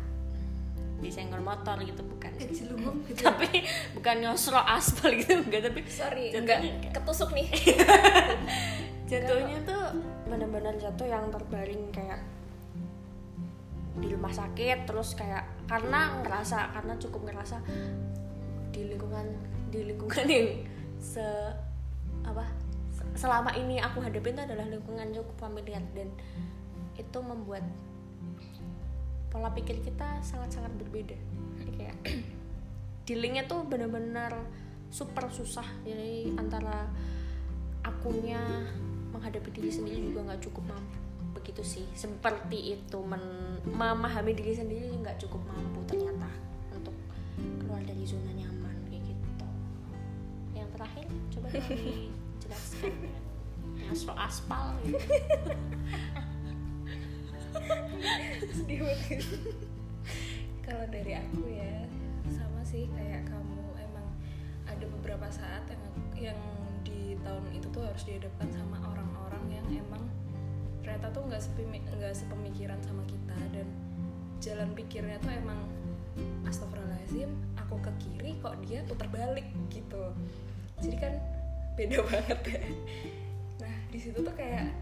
disenggol 0.98 1.40
motor 1.40 1.78
gitu 1.86 2.02
bukan. 2.02 2.30
Kejelumuk 2.36 3.06
gitu. 3.08 3.22
tapi 3.30 3.64
bukan 3.96 4.16
nyosro 4.20 4.58
aspal 4.60 5.14
gitu 5.14 5.38
enggak 5.40 5.70
tapi 5.70 5.80
sorry 5.88 6.34
Jatuhnya 6.34 6.42
nggak 6.44 6.58
kayak- 6.60 6.94
ketusuk 7.00 7.30
nih 7.32 7.48
jatuhnya 9.10 9.58
tuh 9.64 9.82
benar-benar 10.28 10.74
jatuh 10.76 11.06
yang 11.08 11.24
terbaring 11.32 11.88
kayak 11.94 12.20
di 13.98 14.08
rumah 14.14 14.32
sakit 14.32 14.86
terus 14.86 15.14
kayak 15.18 15.44
karena 15.66 16.22
ngerasa 16.22 16.72
karena 16.74 16.94
cukup 16.96 17.30
ngerasa 17.30 17.58
di 18.70 18.82
lingkungan 18.88 19.26
di 19.68 19.80
lingkungan 19.84 20.26
yang 20.34 20.48
se 20.98 21.24
apa 22.24 22.44
se- 22.94 23.14
selama 23.14 23.54
ini 23.54 23.78
aku 23.78 24.02
hadapin 24.02 24.34
itu 24.34 24.42
adalah 24.42 24.66
lingkungan 24.66 25.10
cukup 25.14 25.36
familiar 25.50 25.82
dan 25.94 26.10
itu 26.98 27.18
membuat 27.22 27.62
pola 29.28 29.52
pikir 29.52 29.78
kita 29.84 30.18
sangat-sangat 30.24 30.72
berbeda. 30.80 31.16
Kayak 31.78 31.96
dealingnya 33.06 33.46
tuh 33.46 33.62
bener-bener 33.68 34.34
super 34.88 35.28
susah. 35.30 35.64
Jadi 35.84 36.34
antara 36.34 36.88
akunya 37.84 38.40
menghadapi 39.14 39.48
diri 39.52 39.70
sendiri 39.70 40.10
juga 40.12 40.32
nggak 40.32 40.42
cukup 40.48 40.74
mampu. 40.74 40.98
Begitu 41.38 41.62
sih 41.64 41.86
seperti 41.94 42.76
itu 42.76 42.98
men- 43.04 43.47
memahami 43.72 44.32
diri 44.34 44.52
sendiri 44.56 44.88
nggak 45.00 45.18
cukup 45.20 45.40
mampu 45.48 45.80
ternyata 45.88 46.30
untuk 46.74 46.94
keluar 47.62 47.82
dari 47.84 48.04
zona 48.04 48.32
nyaman 48.34 48.76
kayak 48.88 49.02
gitu 49.08 49.48
yang 50.56 50.68
terakhir 50.74 51.06
coba 51.34 51.46
dijelaskan 51.58 52.92
yang 53.78 53.96
soal 53.96 54.18
aspal 54.18 54.74
gitu. 54.84 54.98
sedih 58.52 58.80
banget 58.84 59.24
kalau 60.66 60.84
dari 60.92 61.12
aku 61.16 61.42
ya 61.48 61.88
sama 62.28 62.60
sih 62.60 62.84
kayak 62.92 63.24
kamu 63.24 63.60
emang 63.80 64.08
ada 64.68 64.84
beberapa 64.98 65.26
saat 65.32 65.64
yang 65.72 65.84
yang 66.18 66.40
di 66.84 67.16
tahun 67.24 67.44
itu 67.54 67.66
tuh 67.72 67.82
harus 67.86 68.02
dihadapkan 68.04 68.48
sama 68.52 68.76
orang-orang 68.84 69.44
yang 69.48 69.66
emang 69.86 70.04
ternyata 70.88 71.12
tuh 71.12 71.20
nggak 71.28 71.42
nggak 72.00 72.14
sepemikiran 72.16 72.80
sama 72.80 73.04
kita 73.04 73.36
dan 73.52 73.68
jalan 74.40 74.72
pikirnya 74.72 75.20
tuh 75.20 75.36
emang 75.36 75.60
astagfirullahaladzim 76.48 77.28
aku 77.60 77.76
ke 77.84 77.92
kiri 78.00 78.40
kok 78.40 78.56
dia 78.64 78.80
putar 78.88 79.04
balik 79.12 79.44
gitu. 79.68 80.16
Jadi 80.80 80.96
kan 80.96 81.12
beda 81.76 82.00
banget 82.08 82.40
ya. 82.56 82.60
Nah 83.60 83.74
di 83.92 83.98
situ 84.00 84.16
tuh 84.16 84.32
kayak 84.32 84.72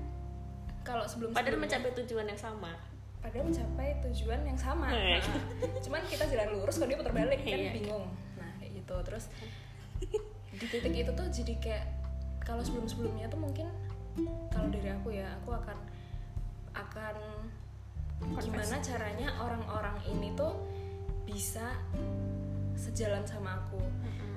kalau 0.86 1.02
sebelum 1.10 1.34
padahal 1.34 1.58
mencapai 1.58 1.90
tujuan 1.98 2.30
yang 2.30 2.38
sama. 2.38 2.70
Padahal 3.18 3.50
mencapai 3.50 3.98
tujuan 4.06 4.46
yang 4.46 4.54
sama. 4.54 4.86
Iya. 4.94 5.18
Nah, 5.18 5.82
cuman 5.82 6.06
kita 6.06 6.30
jalan 6.30 6.54
lurus 6.54 6.78
kalau 6.78 6.86
dia 6.86 6.98
putar 7.02 7.14
balik 7.18 7.42
kan 7.42 7.58
Iya. 7.58 7.72
bingung. 7.74 8.06
Nah 8.38 8.50
kayak 8.62 8.78
gitu. 8.78 8.94
Terus 9.02 9.24
di 10.54 10.66
titik 10.70 10.94
itu 10.94 11.10
tuh 11.10 11.26
jadi 11.34 11.54
kayak 11.58 11.84
kalau 12.46 12.62
sebelum 12.62 12.86
sebelumnya 12.86 13.26
tuh 13.26 13.42
mungkin 13.42 13.66
kalau 14.54 14.70
dari 14.70 14.94
aku 14.94 15.10
ya 15.10 15.26
aku 15.42 15.50
akan 15.50 15.95
akan 16.76 17.16
gimana 18.40 18.80
caranya 18.80 19.28
orang-orang 19.40 19.96
ini 20.08 20.32
tuh 20.36 20.56
bisa 21.28 21.76
sejalan 22.76 23.24
sama 23.24 23.60
aku. 23.64 23.80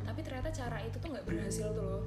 Tapi 0.08 0.19
ternyata 0.24 0.50
cara 0.51 0.81
itu 0.84 0.98
tuh 1.00 1.12
nggak 1.13 1.27
berhasil 1.27 1.67
tuh 1.75 1.84
loh 1.84 2.03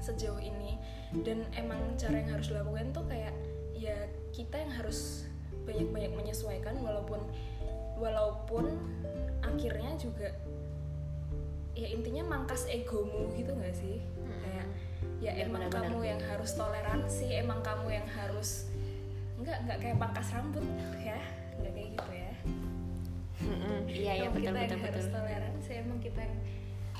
sejauh 0.00 0.40
ini. 0.40 0.76
Dan 1.24 1.46
emang 1.56 1.96
cara 1.96 2.20
yang 2.20 2.36
harus 2.36 2.50
dilakukan 2.50 2.92
tuh 2.92 3.04
kayak 3.06 3.32
ya 3.76 3.96
kita 4.34 4.60
yang 4.60 4.72
harus 4.74 5.28
banyak-banyak 5.64 6.12
menyesuaikan 6.12 6.76
walaupun 6.84 7.20
walaupun 7.96 8.76
akhirnya 9.40 9.96
juga 9.96 10.34
ya 11.74 11.88
intinya 11.90 12.26
mangkas 12.26 12.68
egomu 12.68 13.32
gitu 13.38 13.54
nggak 13.56 13.76
sih? 13.76 14.02
Kayak 14.44 14.66
ya 15.22 15.32
Ya, 15.32 15.48
emang 15.48 15.72
kamu 15.72 16.04
yang 16.04 16.20
harus 16.20 16.52
toleransi 16.52 17.32
emang 17.32 17.64
kamu 17.64 17.96
yang 17.96 18.08
harus 18.12 18.68
nggak 19.44 19.58
nggak 19.68 19.78
kayak 19.78 19.96
pangkas 20.00 20.28
rambut 20.32 20.64
ya. 20.98 21.20
Nggak 21.60 21.72
kayak 21.76 21.88
gitu 21.92 22.12
ya. 22.12 22.32
Iya 23.84 24.12
iya 24.24 24.28
betul 24.32 24.56
kita 24.56 24.56
betul 24.56 24.64
yang 24.64 24.82
harus 24.88 25.04
betul. 25.04 25.14
toleransi 25.20 25.70
emang 25.84 25.98
kita 26.00 26.20
yang 26.24 26.36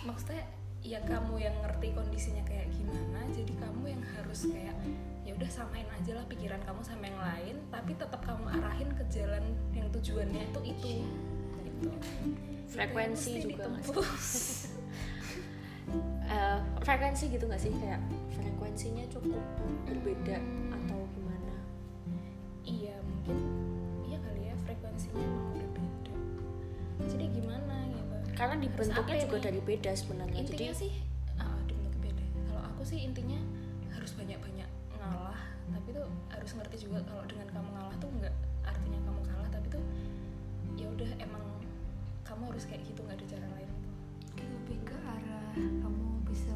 maksudnya 0.04 0.44
ya 0.84 1.00
kamu 1.08 1.34
yang 1.40 1.56
ngerti 1.64 1.88
kondisinya 1.96 2.44
kayak 2.44 2.68
gimana 2.76 3.24
jadi 3.32 3.52
kamu 3.56 3.84
yang 3.96 4.02
harus 4.04 4.40
kayak 4.52 4.76
ya 5.24 5.32
udah 5.32 5.48
samain 5.48 5.88
aja 5.88 6.12
lah 6.20 6.24
pikiran 6.28 6.60
kamu 6.68 6.80
sama 6.84 7.08
yang 7.08 7.16
lain 7.16 7.56
tapi 7.72 7.96
tetap 7.96 8.20
kamu 8.20 8.44
arahin 8.60 8.90
ke 8.92 9.04
jalan 9.08 9.44
yang 9.72 9.88
tujuannya 9.88 10.42
itu 10.44 10.60
itu. 10.68 10.92
Gitu. 11.64 11.90
Frekuensi 12.68 13.32
Itu 13.40 13.56
juga. 13.56 13.64
Eh, 16.24 16.58
frekuensi 16.80 17.28
gitu 17.28 17.44
nggak 17.44 17.60
sih? 17.60 17.68
Kayak 17.76 18.00
frekuensinya 18.32 19.04
cukup 19.12 19.44
berbeda. 19.84 20.40
iya 20.40 20.63
mungkin 23.24 23.40
iya 24.04 24.18
kali 24.20 24.52
ya 24.52 24.54
frekuensinya 24.68 25.16
emang 25.24 25.46
udah 25.56 25.70
beda. 25.72 26.14
Jadi 27.08 27.24
gimana 27.32 27.74
gitu? 27.88 28.14
Karena 28.36 28.56
dibentuknya 28.60 29.16
juga 29.24 29.36
nih? 29.40 29.44
dari 29.48 29.60
beda 29.64 29.90
sebenarnya 29.96 30.38
intinya 30.44 30.72
jadi 30.72 30.76
sih 30.76 30.92
ah, 31.40 31.58
dibentuknya 31.64 32.12
beda. 32.12 32.24
Kalau 32.52 32.62
aku 32.68 32.82
sih 32.84 33.00
intinya 33.00 33.40
harus 33.96 34.12
banyak-banyak 34.12 34.68
ngalah 35.00 35.40
tapi 35.72 35.88
tuh 35.96 36.04
harus 36.28 36.50
ngerti 36.52 36.76
juga 36.84 37.00
kalau 37.08 37.24
dengan 37.24 37.48
kamu 37.48 37.68
ngalah 37.72 37.96
tuh 37.96 38.10
nggak 38.20 38.34
artinya 38.68 39.00
kamu 39.08 39.20
kalah 39.24 39.48
tapi 39.48 39.66
tuh 39.72 39.84
ya 40.76 40.86
udah 40.92 41.10
emang 41.16 41.44
kamu 42.28 42.42
harus 42.52 42.64
kayak 42.68 42.84
gitu 42.84 43.00
nggak 43.00 43.16
ada 43.16 43.26
cara 43.32 43.46
lain. 43.56 43.70
Kayak 44.36 44.50
lebih 44.60 44.78
ke 44.84 44.96
arah 45.00 45.56
kamu 45.56 46.04
bisa 46.28 46.52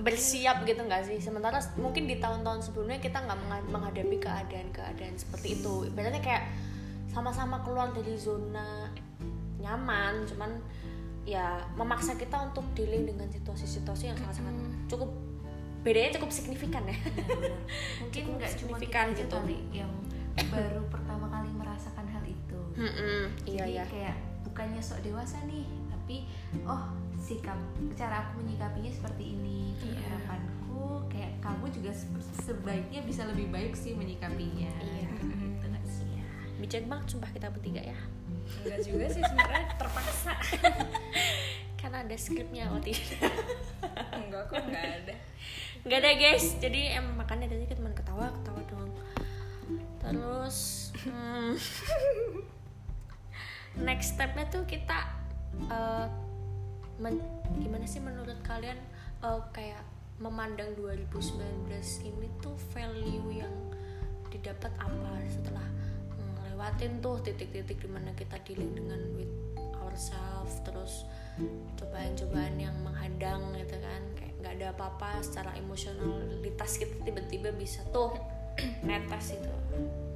Bersiap 0.00 0.62
gitu 0.64 0.80
nggak 0.80 1.02
sih? 1.06 1.18
Sementara 1.18 1.58
mungkin 1.76 2.06
di 2.06 2.18
tahun-tahun 2.18 2.60
sebelumnya 2.62 2.98
kita 2.98 3.22
nggak 3.22 3.38
menghadapi 3.70 4.16
keadaan-keadaan 4.18 5.14
seperti 5.18 5.58
itu. 5.58 5.88
Ibaratnya 5.90 6.22
kayak 6.22 6.44
sama-sama 7.10 7.62
keluar 7.62 7.94
dari 7.94 8.18
zona 8.18 8.90
nyaman 9.62 10.26
cuman 10.28 10.50
ya 11.24 11.56
memaksa 11.78 12.18
kita 12.20 12.36
untuk 12.52 12.66
dealing 12.76 13.08
dengan 13.08 13.30
situasi-situasi 13.32 14.12
yang 14.12 14.18
sangat-sangat 14.20 14.52
Mm. 14.52 14.84
cukup 14.90 15.08
bedanya 15.80 16.10
cukup 16.20 16.30
signifikan 16.32 16.84
ya. 16.84 16.96
Mungkin 18.04 18.22
Cukup 18.28 18.36
nggak 18.36 18.50
cuma 18.60 18.76
kita 18.76 18.80
signifikan 18.80 19.06
aja 19.08 19.16
gitu. 19.24 19.36
kali 19.36 19.58
yang 19.72 19.92
baru 20.52 20.82
pertama 20.92 21.26
kali 21.32 21.48
merasakan 21.54 22.06
hal 22.12 22.24
itu. 22.26 22.60
Mm-mm, 22.76 23.22
iya 23.48 23.64
jadi 23.64 23.72
ya 23.80 23.84
kayak 23.88 24.16
bukannya 24.44 24.80
sok 24.84 25.00
dewasa 25.00 25.38
nih 25.48 25.64
tapi 25.88 26.28
oh 26.68 26.82
sikap 27.24 27.56
cara 27.96 28.28
aku 28.28 28.44
menyikapinya 28.44 28.92
seperti 28.92 29.32
ini. 29.32 29.72
Iya. 29.80 29.96
harapanku 30.04 31.08
kayak 31.08 31.40
kamu 31.40 31.72
juga 31.72 31.90
se- 31.96 32.12
sebaiknya 32.44 33.00
bisa 33.04 33.24
lebih 33.24 33.48
baik 33.48 33.72
sih 33.72 33.96
menyikapinya. 33.96 34.68
Iya. 34.84 35.08
gitu. 35.08 35.64
Nggak 35.64 35.84
sih? 35.88 36.04
Ya 36.20 36.24
bijak 36.60 36.84
banget 36.84 37.06
sumpah 37.16 37.30
kita 37.32 37.48
bertiga 37.48 37.80
ya. 37.80 37.96
Enggak 38.64 38.80
juga 38.84 39.06
sih 39.08 39.22
sebenarnya 39.24 39.64
terpaksa. 39.80 40.32
Karena 41.80 42.00
ada 42.04 42.16
skripnya 42.16 42.72
oh 42.72 42.80
tidak. 42.80 43.32
Enggak 44.12 44.42
kok 44.52 44.60
enggak 44.64 44.84
ada. 44.84 45.14
Nggak 45.84 45.98
ada 46.00 46.10
guys. 46.16 46.46
Jadi 46.60 46.80
em 46.96 47.06
makanya 47.16 47.52
dari 47.52 47.68
kita 47.68 47.80
cuma 47.80 47.92
ketawa 47.92 48.32
ketawa 48.40 48.60
doang. 48.68 48.92
Terus 50.00 50.58
hmm, 51.04 51.52
next 53.88 54.16
stepnya 54.16 54.44
tuh 54.48 54.64
kita 54.64 55.08
eh, 55.68 56.06
men- 56.98 57.22
gimana 57.58 57.86
sih 57.86 58.02
menurut 58.02 58.38
kalian 58.46 58.78
eh, 59.22 59.40
kayak 59.50 59.82
memandang 60.22 60.70
2019 60.78 61.66
ini 62.06 62.26
tuh 62.38 62.54
value 62.70 63.42
yang 63.42 63.54
didapat 64.30 64.70
apa 64.78 65.12
setelah 65.26 65.66
ngelewatin 66.54 67.02
tuh 67.02 67.18
titik-titik 67.22 67.82
di 67.82 67.90
mana 67.90 68.14
kita 68.14 68.38
dealing 68.46 68.78
dengan 68.78 69.00
with 69.18 69.30
ourselves 69.82 70.62
terus 70.62 71.06
cobaan-cobaan 71.78 72.54
yang 72.62 72.74
menghadang 72.86 73.42
gitu 73.58 73.74
kan 73.82 74.02
kayak 74.14 74.34
nggak 74.38 74.52
ada 74.62 74.66
apa-apa 74.74 75.18
secara 75.22 75.50
emosionalitas 75.58 76.78
kita 76.78 76.94
tiba-tiba 77.02 77.50
bisa 77.54 77.82
tuh 77.90 78.14
netes 78.86 79.34
itu. 79.34 79.52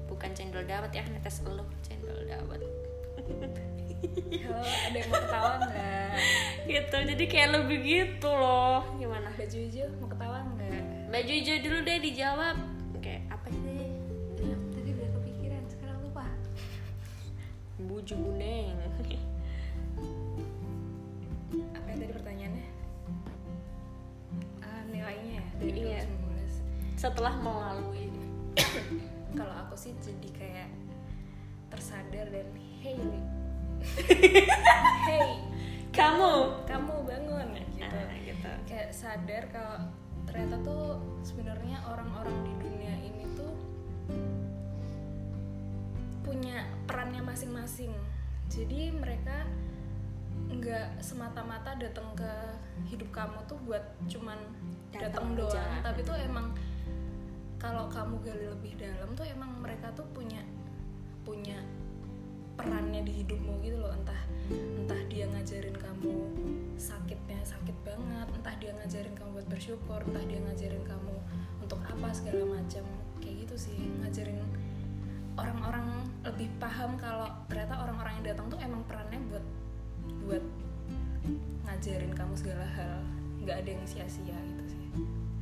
Bukan 0.06 0.30
cendol 0.34 0.62
dawet 0.66 0.94
ya 0.94 1.02
netes 1.10 1.42
elu 1.42 1.66
cendol 1.82 2.22
dawet 2.26 2.62
Halo, 3.98 4.62
ada 4.62 4.94
yang 4.94 5.08
mau 5.10 5.18
ketawa 5.18 5.52
nggak? 5.66 6.12
Gitu 6.70 6.96
jadi 7.14 7.24
kayak 7.26 7.48
lebih 7.58 7.78
gitu 7.82 8.30
loh. 8.30 8.86
Gimana? 8.94 9.34
Baju 9.34 9.56
hijau 9.58 9.88
mau 9.98 10.08
ketawa 10.08 10.38
nggak? 10.54 10.82
Baju 11.10 11.32
hijau 11.34 11.56
dulu 11.66 11.78
deh 11.82 11.98
dijawab. 11.98 12.56
Kayak 13.02 13.22
apa 13.34 13.48
sih? 13.50 13.80
Tadi 14.70 14.90
udah 14.94 15.10
kepikiran 15.18 15.62
sekarang 15.66 15.98
lupa. 16.06 16.26
Buju 17.82 18.14
buneng 18.14 18.78
apa 21.58 21.86
yang 21.90 21.98
tadi 22.04 22.12
pertanyaannya? 22.12 22.66
Ah, 24.60 24.82
nilainya 24.92 25.40
ya 25.40 25.44
dari 25.56 25.72
Iya. 25.80 26.00
2019 26.04 27.00
setelah 27.00 27.34
melalui. 27.40 28.12
Kalau 29.32 29.54
aku 29.64 29.74
sih 29.74 29.96
jadi 30.04 30.28
kayak 30.36 30.70
tersadar 31.72 32.28
dan 32.28 32.46
hey. 35.08 35.42
Kamu. 35.90 36.64
Kamu 36.64 36.94
bangun. 37.06 37.48
Gitu 37.74 37.84
Ah, 37.84 38.14
gitu. 38.22 38.50
kayak 38.68 38.90
sadar 38.94 39.44
kalau 39.50 39.76
ternyata 40.28 40.56
tuh 40.62 41.00
sebenarnya 41.24 41.80
orang-orang 41.88 42.36
di 42.44 42.52
dunia 42.60 42.94
ini 43.00 43.24
tuh 43.34 43.54
punya 46.22 46.68
perannya 46.86 47.24
masing-masing. 47.24 47.92
Jadi 48.52 48.92
mereka 48.92 49.44
nggak 50.48 51.04
semata-mata 51.04 51.76
datang 51.76 52.08
ke 52.16 52.32
hidup 52.88 53.10
kamu 53.12 53.36
tuh 53.48 53.58
buat 53.66 53.84
cuman 54.08 54.38
Datang 54.88 55.36
doang. 55.36 55.84
Tapi 55.84 56.00
tuh 56.00 56.16
emang 56.16 56.56
kalau 57.60 57.90
kamu 57.92 58.22
gali 58.24 58.46
lebih 58.48 58.72
dalam 58.80 59.12
tuh 59.12 59.26
emang 59.28 59.50
mereka 59.60 59.92
tuh 59.92 60.06
punya 60.16 60.40
punya 61.26 61.60
perannya 62.58 63.06
di 63.06 63.22
hidupmu 63.22 63.62
gitu 63.62 63.78
loh. 63.78 63.94
Entah 63.94 64.18
entah 64.50 65.00
dia 65.06 65.30
ngajarin 65.30 65.76
kamu 65.78 66.14
sakitnya 66.74 67.38
sakit 67.46 67.76
banget 67.86 68.28
entah 68.34 68.54
dia 68.58 68.72
ngajarin 68.74 69.14
kamu 69.14 69.30
buat 69.38 69.48
bersyukur 69.48 70.00
entah 70.02 70.24
dia 70.26 70.40
ngajarin 70.42 70.82
kamu 70.82 71.14
untuk 71.62 71.78
apa 71.86 72.08
segala 72.10 72.58
macam. 72.58 72.84
Kayak 73.22 73.46
gitu 73.46 73.54
sih 73.70 73.78
ngajarin 74.02 74.42
orang-orang 75.38 75.86
lebih 76.26 76.50
paham 76.58 76.98
kalau 76.98 77.30
ternyata 77.46 77.78
orang-orang 77.78 78.12
yang 78.18 78.26
datang 78.34 78.46
tuh 78.50 78.58
emang 78.58 78.82
perannya 78.90 79.22
buat 79.30 79.44
buat 80.26 80.44
ngajarin 81.70 82.12
kamu 82.18 82.34
segala 82.34 82.66
hal. 82.74 82.98
Nggak 83.46 83.56
ada 83.62 83.70
yang 83.70 83.86
sia-sia 83.86 84.34
gitu 84.34 84.64
sih. 84.66 84.84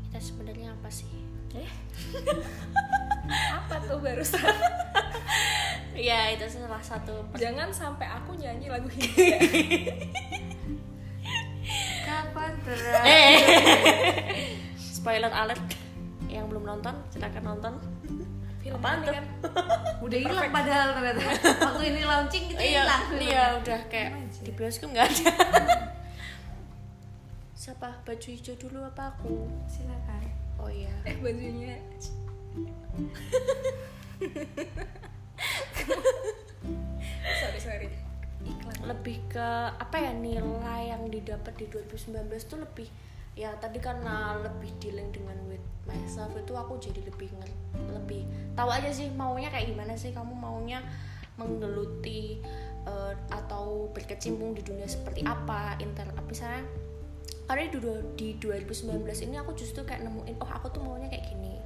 Kita 0.05 0.19
sebenarnya 0.21 0.77
apa 0.77 0.93
sih? 0.93 1.11
Eh? 1.57 1.71
apa 3.29 3.75
tuh 3.83 3.99
barusan? 3.99 4.43
Ya 5.97 6.29
itu 6.29 6.45
salah 6.45 6.85
satu 6.85 7.25
jangan 7.41 7.73
sampai 7.73 8.05
aku 8.05 8.37
nyanyi 8.37 8.69
lagu 8.69 8.85
Hindia 8.85 9.41
kapan 12.05 12.53
terakhir 12.61 13.09
eh. 13.09 13.37
Spoiler 14.77 15.33
alert 15.33 15.65
yang 16.29 16.53
belum 16.53 16.69
nonton 16.69 16.95
silakan 17.09 17.45
nonton. 17.49 17.73
Film 18.61 18.77
Apaan 18.77 18.99
ini 18.99 19.07
tuh? 19.07 19.15
kan? 19.15 19.25
Udah 20.05 20.19
hilang 20.21 20.51
padahal 20.53 20.89
ternyata. 20.93 21.21
Waktu 21.65 21.83
ini 21.89 22.01
launching 22.05 22.45
kita 22.51 22.61
iya 22.61 22.83
hilang. 22.85 23.03
iya 23.17 23.45
udah 23.57 23.81
kayak 23.89 24.11
di 24.43 24.51
bioskop 24.53 24.93
nggak 24.93 25.07
ada. 25.07 25.33
Siapa? 27.57 28.05
Baju 28.05 28.29
hijau 28.29 28.55
dulu 28.61 28.85
apa 28.85 29.17
aku? 29.17 29.49
Silakan. 29.65 30.23
Oh 30.61 30.69
iya. 30.69 30.93
Eh 31.09 31.17
bajunya 31.19 31.79
sorry 37.41 37.61
sorry. 37.61 37.89
Iklan. 38.47 38.77
Lebih 38.89 39.19
ke 39.29 39.49
apa 39.77 39.97
ya 40.01 40.17
nilai 40.17 40.97
yang 40.97 41.05
didapat 41.13 41.53
di 41.61 41.69
2019 41.69 42.25
tuh 42.49 42.65
lebih 42.65 42.89
ya 43.37 43.53
tadi 43.61 43.77
karena 43.77 44.41
lebih 44.41 44.73
dealing 44.81 45.13
dengan 45.13 45.37
with 45.45 45.61
myself 45.85 46.33
itu 46.33 46.57
aku 46.57 46.81
jadi 46.81 47.05
lebih 47.05 47.29
lebih 47.93 48.25
tahu 48.57 48.73
aja 48.73 48.89
sih 48.89 49.13
maunya 49.13 49.53
kayak 49.53 49.77
gimana 49.77 49.93
sih. 50.01 50.17
Kamu 50.17 50.33
maunya 50.33 50.81
menggeluti 51.37 52.41
eh, 52.89 53.13
atau 53.29 53.93
berkecimpung 53.93 54.57
di 54.57 54.65
dunia 54.65 54.89
seperti 54.89 55.21
apa 55.29 55.77
inter 55.85 56.09
misalnya 56.27 56.67
karena 57.47 57.71
di, 57.71 57.79
di 58.19 58.29
2019 58.43 59.31
ini 59.31 59.39
aku 59.39 59.55
justru 59.55 59.87
kayak 59.87 60.03
nemuin 60.03 60.35
oh 60.43 60.51
aku 60.51 60.67
tuh 60.75 60.83
maunya 60.83 61.07
kayak 61.07 61.31
gini 61.31 61.63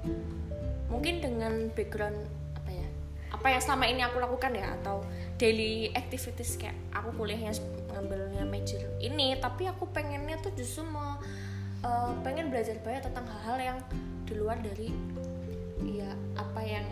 mungkin 0.91 1.23
dengan 1.23 1.71
background 1.73 2.19
apa 2.59 2.71
ya 2.71 2.89
apa 3.31 3.47
yang 3.47 3.63
selama 3.63 3.85
ini 3.87 4.03
aku 4.03 4.19
lakukan 4.19 4.53
ya 4.53 4.75
atau 4.83 5.07
daily 5.39 5.95
activities 5.97 6.59
kayak 6.59 6.77
aku 6.93 7.15
kuliahnya 7.15 7.57
ngambilnya 7.95 8.45
major 8.45 8.83
ini 9.01 9.39
tapi 9.39 9.71
aku 9.71 9.89
pengennya 9.95 10.37
tuh 10.43 10.53
justru 10.59 10.85
mau 10.85 11.17
eh, 11.87 12.13
pengen 12.27 12.51
belajar 12.51 12.77
banyak 12.83 13.07
tentang 13.07 13.25
hal-hal 13.25 13.59
yang 13.59 13.79
di 14.27 14.35
luar 14.37 14.59
dari 14.59 14.93
ya 15.87 16.13
apa 16.37 16.61
yang 16.61 16.85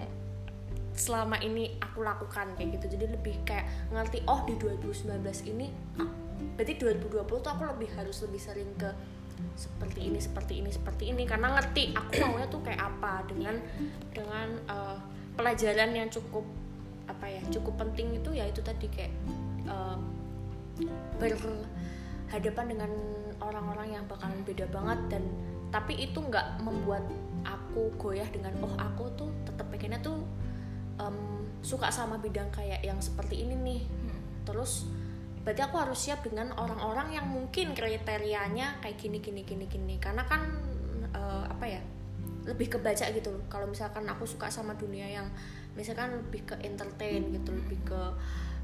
selama 0.99 1.39
ini 1.39 1.79
aku 1.79 2.03
lakukan 2.03 2.59
kayak 2.59 2.75
gitu. 2.77 2.99
Jadi 2.99 3.07
lebih 3.15 3.39
kayak 3.47 3.71
ngerti 3.95 4.27
oh 4.27 4.43
di 4.45 4.59
2019 4.59 5.23
ini 5.55 5.71
ah, 6.03 6.11
berarti 6.59 6.75
2020 6.75 7.23
tuh 7.31 7.51
aku 7.55 7.63
lebih 7.71 7.89
harus 7.95 8.19
lebih 8.27 8.43
sering 8.43 8.71
ke 8.75 8.91
seperti 9.55 10.01
ini 10.11 10.19
seperti 10.19 10.53
ini 10.61 10.71
seperti 10.71 11.05
ini. 11.11 11.23
Karena 11.25 11.55
ngerti 11.59 11.95
aku 11.95 12.13
maunya 12.25 12.47
tuh 12.51 12.61
kayak 12.63 12.81
apa 12.81 13.25
dengan 13.27 13.57
dengan 14.13 14.49
eh, 14.67 14.99
pelajaran 15.39 15.91
yang 15.95 16.09
cukup 16.11 16.45
apa 17.09 17.25
ya 17.25 17.41
cukup 17.49 17.81
penting 17.81 18.21
itu 18.21 18.31
ya 18.37 18.45
itu 18.45 18.61
tadi 18.61 18.87
kayak 18.91 19.15
eh, 19.67 19.97
berhadapan 21.19 22.67
dengan 22.71 22.91
orang-orang 23.43 23.99
yang 23.99 24.05
bakalan 24.07 24.39
beda 24.47 24.67
banget. 24.71 24.99
Dan 25.19 25.23
tapi 25.69 26.01
itu 26.01 26.19
nggak 26.19 26.65
membuat 26.65 27.05
aku 27.45 27.93
goyah 28.01 28.27
dengan 28.33 28.57
oh 28.65 28.73
aku 28.81 29.09
tuh 29.15 29.31
tetap 29.45 29.69
pengennya 29.69 30.01
tuh 30.01 30.25
em, 30.97 31.17
suka 31.61 31.93
sama 31.93 32.17
bidang 32.17 32.49
kayak 32.51 32.81
yang 32.83 32.99
seperti 32.99 33.45
ini 33.45 33.55
nih. 33.55 33.83
Terus 34.49 34.89
berarti 35.49 35.65
aku 35.65 35.81
harus 35.81 35.97
siap 35.97 36.21
dengan 36.29 36.53
orang-orang 36.61 37.17
yang 37.17 37.25
mungkin 37.25 37.73
kriterianya 37.73 38.85
kayak 38.85 39.01
gini 39.01 39.25
gini 39.25 39.49
gini 39.49 39.65
gini. 39.65 39.97
Karena 39.97 40.29
kan 40.29 40.45
eh, 41.09 41.45
apa 41.49 41.65
ya 41.65 41.81
lebih 42.45 42.77
kebaca 42.77 43.09
gitu 43.09 43.33
loh. 43.33 43.49
Kalau 43.49 43.65
misalkan 43.65 44.05
aku 44.05 44.29
suka 44.29 44.53
sama 44.53 44.77
dunia 44.77 45.09
yang 45.09 45.25
misalkan 45.73 46.21
lebih 46.21 46.53
ke 46.53 46.55
entertain 46.61 47.33
gitu 47.33 47.57
lebih 47.57 47.81
ke 47.81 48.01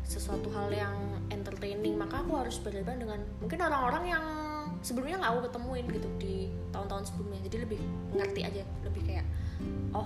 sesuatu 0.04 0.52
hal 0.52 0.68
yang 0.68 0.92
entertaining 1.32 1.96
maka 1.96 2.20
aku 2.20 2.36
harus 2.36 2.60
berhadapan 2.60 3.00
dengan 3.00 3.20
mungkin 3.40 3.56
orang-orang 3.64 4.04
yang 4.12 4.24
sebelumnya 4.84 5.24
nggak 5.24 5.32
aku 5.32 5.40
ketemuin 5.48 5.86
gitu 5.88 6.08
di 6.20 6.34
tahun-tahun 6.68 7.04
sebelumnya. 7.08 7.40
Jadi 7.48 7.56
lebih 7.64 7.80
ngerti 8.12 8.40
aja 8.44 8.60
lebih 8.84 9.08
kayak 9.08 9.24
oh 9.96 10.04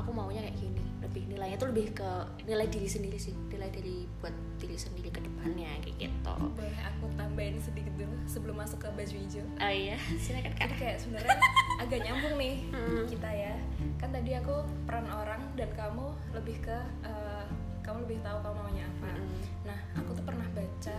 aku 0.00 0.16
maunya 0.16 0.40
kayak 0.48 0.56
gini 0.56 0.80
lebih 1.16 1.32
nilainya 1.32 1.56
tuh 1.56 1.72
lebih 1.72 1.96
ke 1.96 2.10
nilai 2.44 2.68
diri 2.68 2.84
sendiri 2.84 3.16
sih 3.16 3.32
nilai 3.48 3.72
diri 3.72 4.04
buat 4.20 4.36
diri 4.60 4.76
sendiri 4.76 5.08
ke 5.08 5.24
depannya 5.24 5.72
kayak 5.80 5.96
gitu. 5.96 6.34
Boleh 6.52 6.80
aku 6.84 7.08
tambahin 7.16 7.56
sedikit 7.56 7.88
dulu 7.96 8.12
sebelum 8.28 8.60
masuk 8.60 8.84
ke 8.84 8.88
baju 8.92 9.16
hijau? 9.24 9.40
Oh 9.56 9.72
iya 9.72 9.96
silakan 10.22 10.52
kak. 10.52 10.68
Jadi 10.68 10.76
kayak 10.76 10.96
sebenarnya 11.00 11.36
agak 11.80 12.00
nyambung 12.04 12.36
nih 12.36 12.56
Hmm. 12.68 13.08
kita 13.08 13.30
ya. 13.32 13.56
Kan 13.96 14.12
tadi 14.12 14.36
aku 14.36 14.60
peran 14.84 15.08
orang 15.08 15.40
dan 15.56 15.72
kamu 15.72 16.04
lebih 16.36 16.60
ke 16.60 16.76
eh, 17.08 17.44
kamu 17.80 18.04
lebih 18.04 18.18
tahu 18.20 18.36
kamu 18.44 18.56
maunya 18.60 18.84
apa. 18.84 19.08
Mm-mm. 19.16 19.40
nah 19.64 19.78
aku 19.96 20.10
tuh 20.12 20.24
pernah 20.26 20.44
baca 20.52 20.96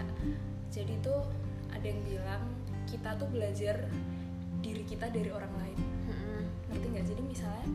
jadi 0.74 0.94
tuh 1.06 1.22
ada 1.70 1.86
yang 1.86 2.02
bilang 2.02 2.42
kita 2.90 3.14
tuh 3.22 3.30
belajar 3.30 3.86
diri 4.66 4.82
kita 4.82 5.14
dari 5.14 5.30
orang 5.30 5.54
lain. 5.62 5.78
Mm-mm. 6.10 6.42
ngerti 6.74 6.86
nggak? 6.90 7.06
Jadi 7.06 7.22
misalnya 7.22 7.68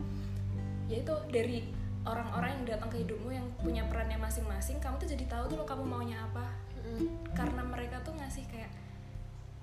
ya 0.91 0.99
itu 0.99 1.15
dari 1.31 1.82
orang-orang 2.03 2.59
yang 2.59 2.63
datang 2.75 2.89
ke 2.91 2.97
hidupmu 3.03 3.31
yang 3.31 3.47
punya 3.59 3.83
perannya 3.87 4.19
masing-masing 4.19 4.77
kamu 4.83 4.99
tuh 4.99 5.09
jadi 5.15 5.25
tahu 5.27 5.43
tuh 5.51 5.57
lo 5.59 5.65
kamu 5.65 5.83
maunya 5.87 6.19
apa. 6.19 6.51
Mm-mm. 6.83 7.31
karena 7.31 7.63
mereka 7.63 8.03
tuh 8.03 8.11
ngasih 8.19 8.43
kayak 8.51 8.67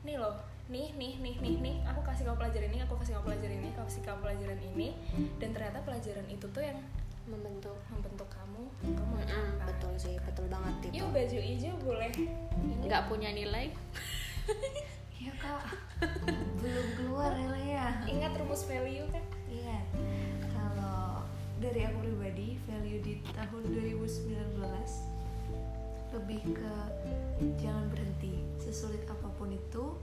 nih 0.09 0.17
loh 0.17 0.41
nih 0.73 0.97
nih 0.97 1.21
nih 1.21 1.37
nih 1.37 1.55
nih 1.61 1.77
aku 1.85 2.01
kasih 2.01 2.25
kamu 2.25 2.41
pelajaran 2.41 2.71
ini 2.73 2.81
aku 2.81 2.95
kasih 2.97 3.13
kamu 3.19 3.25
pelajaran 3.29 3.57
ini 3.61 3.69
aku 3.77 3.81
kasih 3.85 4.03
kamu 4.03 4.19
pelajaran 4.25 4.61
ini. 4.73 4.89
Dan 5.37 5.49
ternyata 5.53 5.79
pelajaran 5.85 6.27
itu 6.33 6.47
tuh 6.49 6.63
yang 6.65 6.79
membentuk. 7.29 7.77
membentuk 7.93 8.27
kamu 8.33 8.63
kamu 8.97 9.13
mau 9.13 9.21
Mm-mm, 9.21 9.61
apa. 9.61 9.69
betul 9.69 9.93
sih 10.01 10.17
betul 10.25 10.47
banget 10.49 10.89
itu 10.89 11.05
yuk 11.05 11.13
baju 11.13 11.39
hijau 11.45 11.75
boleh. 11.85 12.13
Ini 12.57 12.85
nggak 12.89 13.05
punya 13.13 13.31
nilai. 13.37 13.69
Iya 15.21 15.37
kak, 15.37 15.77
belum 16.65 16.89
keluar 16.97 17.37
ya 17.61 17.93
ingat 18.09 18.33
rumus 18.41 18.65
value 18.65 19.05
kan 19.13 19.21
di 23.01 23.21
tahun 23.33 23.63
2019 23.73 24.61
lebih 26.11 26.43
ke 26.53 26.75
jangan 27.57 27.87
berhenti. 27.89 28.45
Sesulit 28.61 29.03
apa 29.09 29.29
pun 29.39 29.51
itu 29.55 29.97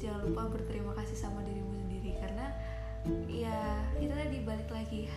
jangan 0.00 0.28
lupa 0.30 0.48
berterima 0.48 0.96
kasih 0.96 1.18
sama 1.18 1.44
dirimu 1.44 1.74
sendiri. 1.76 2.16
Karena 2.16 2.46
ya 3.28 3.84
itu 4.00 4.12
tadi 4.12 4.38
balik 4.42 4.70
lagi. 4.72 5.12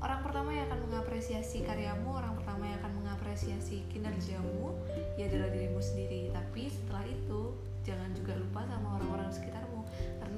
Orang 0.00 0.22
pertama 0.24 0.54
yang 0.54 0.70
akan 0.70 0.80
mengapresiasi 0.88 1.66
karyamu 1.66 2.14
orang 2.14 2.32
pertama 2.38 2.64
yang 2.64 2.78
akan 2.80 2.92
mengapresiasi 3.04 3.84
kinerjamu 3.90 4.72
ya 5.20 5.28
adalah 5.28 5.50
dirimu 5.52 5.82
sendiri. 5.82 6.30
Tapi 6.32 6.72
setelah 6.72 7.04
itu 7.04 7.52
jangan 7.84 8.10
juga 8.16 8.38
lupa 8.38 8.64
sama 8.64 8.96
orang-orang 9.02 9.28
di 9.28 9.34
sekitarmu 9.34 9.67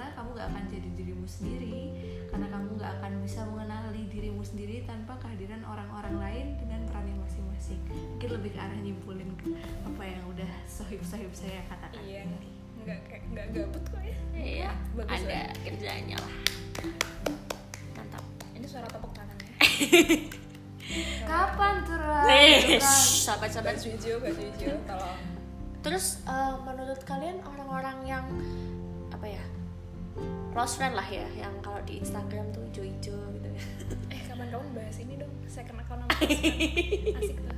karena 0.01 0.17
kamu 0.17 0.31
gak 0.33 0.49
akan 0.49 0.65
jadi 0.73 0.89
dirimu 0.97 1.27
sendiri 1.29 1.79
karena 2.33 2.47
kamu 2.49 2.69
gak 2.81 2.93
akan 2.97 3.13
bisa 3.21 3.41
mengenali 3.45 4.03
dirimu 4.09 4.41
sendiri 4.41 4.81
tanpa 4.89 5.13
kehadiran 5.21 5.61
orang-orang 5.69 6.17
lain 6.17 6.47
dengan 6.57 6.89
perannya 6.89 7.21
masing-masing. 7.21 7.77
Mungkin 8.17 8.31
lebih 8.33 8.57
ke 8.57 8.61
arah 8.65 8.81
nyimpulin 8.81 9.29
ke 9.37 9.53
apa 9.61 10.03
yang 10.09 10.25
udah 10.33 10.49
sohib-sohib 10.65 11.29
saya 11.37 11.61
katakan. 11.69 12.01
Iya 12.01 12.25
nggak 12.81 12.99
kayak 13.13 13.23
nggak 13.29 13.47
gabut 13.53 13.85
kok 13.93 14.01
ya. 14.01 14.17
Iya 14.33 14.71
Bagus 14.97 15.21
ada 15.21 15.41
kerjanya 15.69 16.17
lah. 16.17 16.35
Mantap. 17.93 18.25
Ini 18.57 18.65
suara 18.65 18.89
tepuk 18.89 19.13
tangan 19.13 19.37
ya. 19.37 19.53
Kapan 21.29 21.75
tuh 21.85 22.01
sahabat-sahabat 23.29 23.77
hijau 23.85 24.17
baju 24.17 24.43
hijau 24.49 24.81
tolong. 24.89 25.21
Terus 25.85 26.25
eh, 26.25 26.55
menurut 26.65 27.05
kalian 27.05 27.45
orang-orang 27.45 27.99
yang 28.09 28.25
apa 29.13 29.29
ya 29.29 29.45
close 30.51 30.75
friend 30.75 30.93
lah 30.93 31.05
ya, 31.05 31.25
yang 31.37 31.55
kalau 31.61 31.79
di 31.83 31.99
Instagram 31.99 32.51
tuh 32.51 32.63
hijau-hijau 32.67 33.17
gitu 33.33 33.49
ya. 33.49 33.63
eh 34.15 34.21
kapan-kapan 34.25 34.69
bahas 34.73 34.97
ini 34.99 35.15
dong 35.15 35.33
second 35.47 35.79
account 35.79 36.01
nama 36.01 36.11
Instagram. 36.21 37.19
asik 37.19 37.37
tuh 37.39 37.57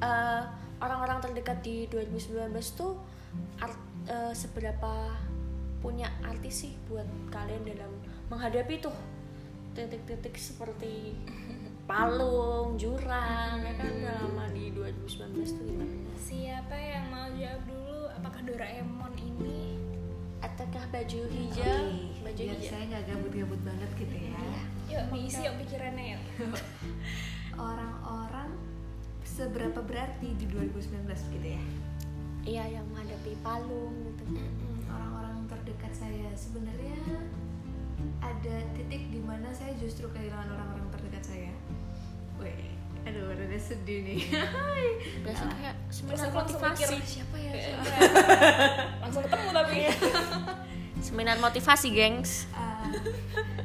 Eh, 0.00 0.42
orang-orang 0.80 1.20
terdekat 1.20 1.60
di 1.60 1.84
2019 1.86 2.48
tuh 2.72 2.96
art- 3.58 3.76
eh, 4.06 4.32
seberapa 4.32 5.12
punya 5.78 6.08
arti 6.22 6.48
sih 6.48 6.72
buat 6.86 7.04
kalian 7.28 7.64
dalam 7.66 7.92
menghadapi 8.28 8.80
tuh 8.80 8.96
titik-titik 9.70 10.34
seperti 10.34 11.12
palung, 11.90 12.76
jurang, 12.76 13.60
ya 13.60 13.72
kan 13.76 13.92
selama 13.92 14.44
di 14.50 14.70
2019 14.70 15.36
tuh 15.52 15.64
gimana? 15.64 15.92
siapa 16.16 16.76
yang 16.76 17.04
mau 17.08 17.26
jawab 17.34 17.62
dulu 17.66 18.00
apakah 18.14 18.40
Doraemon 18.40 19.12
ini 19.18 19.79
ataukah 20.40 20.84
baju 20.88 21.20
hijau? 21.28 21.80
Oke, 21.92 22.24
baju 22.24 22.42
biar 22.42 22.56
hijau. 22.56 22.70
saya 22.72 22.84
nggak 22.88 23.04
gabut-gabut 23.12 23.60
banget 23.64 23.90
gitu 24.00 24.16
ya. 24.16 24.40
Yuk 24.90 25.04
diisi 25.12 25.40
yuk 25.44 25.54
pikirannya 25.64 26.04
yuk. 26.16 26.24
Orang-orang 27.70 28.50
seberapa 29.22 29.80
berarti 29.84 30.32
di 30.36 30.46
2019 30.48 31.36
gitu 31.36 31.48
ya? 31.56 31.62
Iya 32.40 32.80
yang 32.80 32.86
menghadapi 32.88 33.36
palung 33.44 33.94
gitu. 34.08 34.24
Orang-orang 34.88 35.44
terdekat 35.52 35.92
saya. 35.92 36.28
Sebenarnya 36.32 36.96
ada 38.24 38.56
titik 38.72 39.12
di 39.12 39.20
mana 39.20 39.52
saya 39.52 39.76
justru 39.76 40.08
kehilangan 40.08 40.56
orang-orang 40.56 40.88
terdekat 40.96 41.24
saya. 41.36 41.52
Weh, 42.40 42.69
aduh 43.06 43.32
rada 43.32 43.58
sedih 43.58 43.98
nih. 44.04 44.20
Biasa 45.24 45.42
Nah, 45.44 45.54
kayak 45.56 45.76
seminar 45.88 46.28
langsung 46.28 46.32
mikir 46.34 46.36
motivasi. 46.36 46.94
Siapa 47.00 47.36
ya? 47.36 47.52
Siapa 47.56 47.84
ya? 47.96 48.00
langsung 49.02 49.22
ketemu 49.26 49.48
tapi. 49.52 49.76
Seminar 51.06 51.36
motivasi 51.40 51.88
gengs. 51.96 52.44
Ah, 52.52 52.84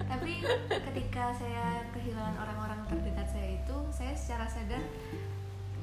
tapi 0.08 0.40
ketika 0.72 1.36
saya 1.36 1.84
kehilangan 1.92 2.36
orang-orang 2.40 2.80
terdekat 2.88 3.28
saya 3.28 3.60
itu 3.60 3.78
saya 3.92 4.16
secara 4.16 4.48
sadar 4.48 4.80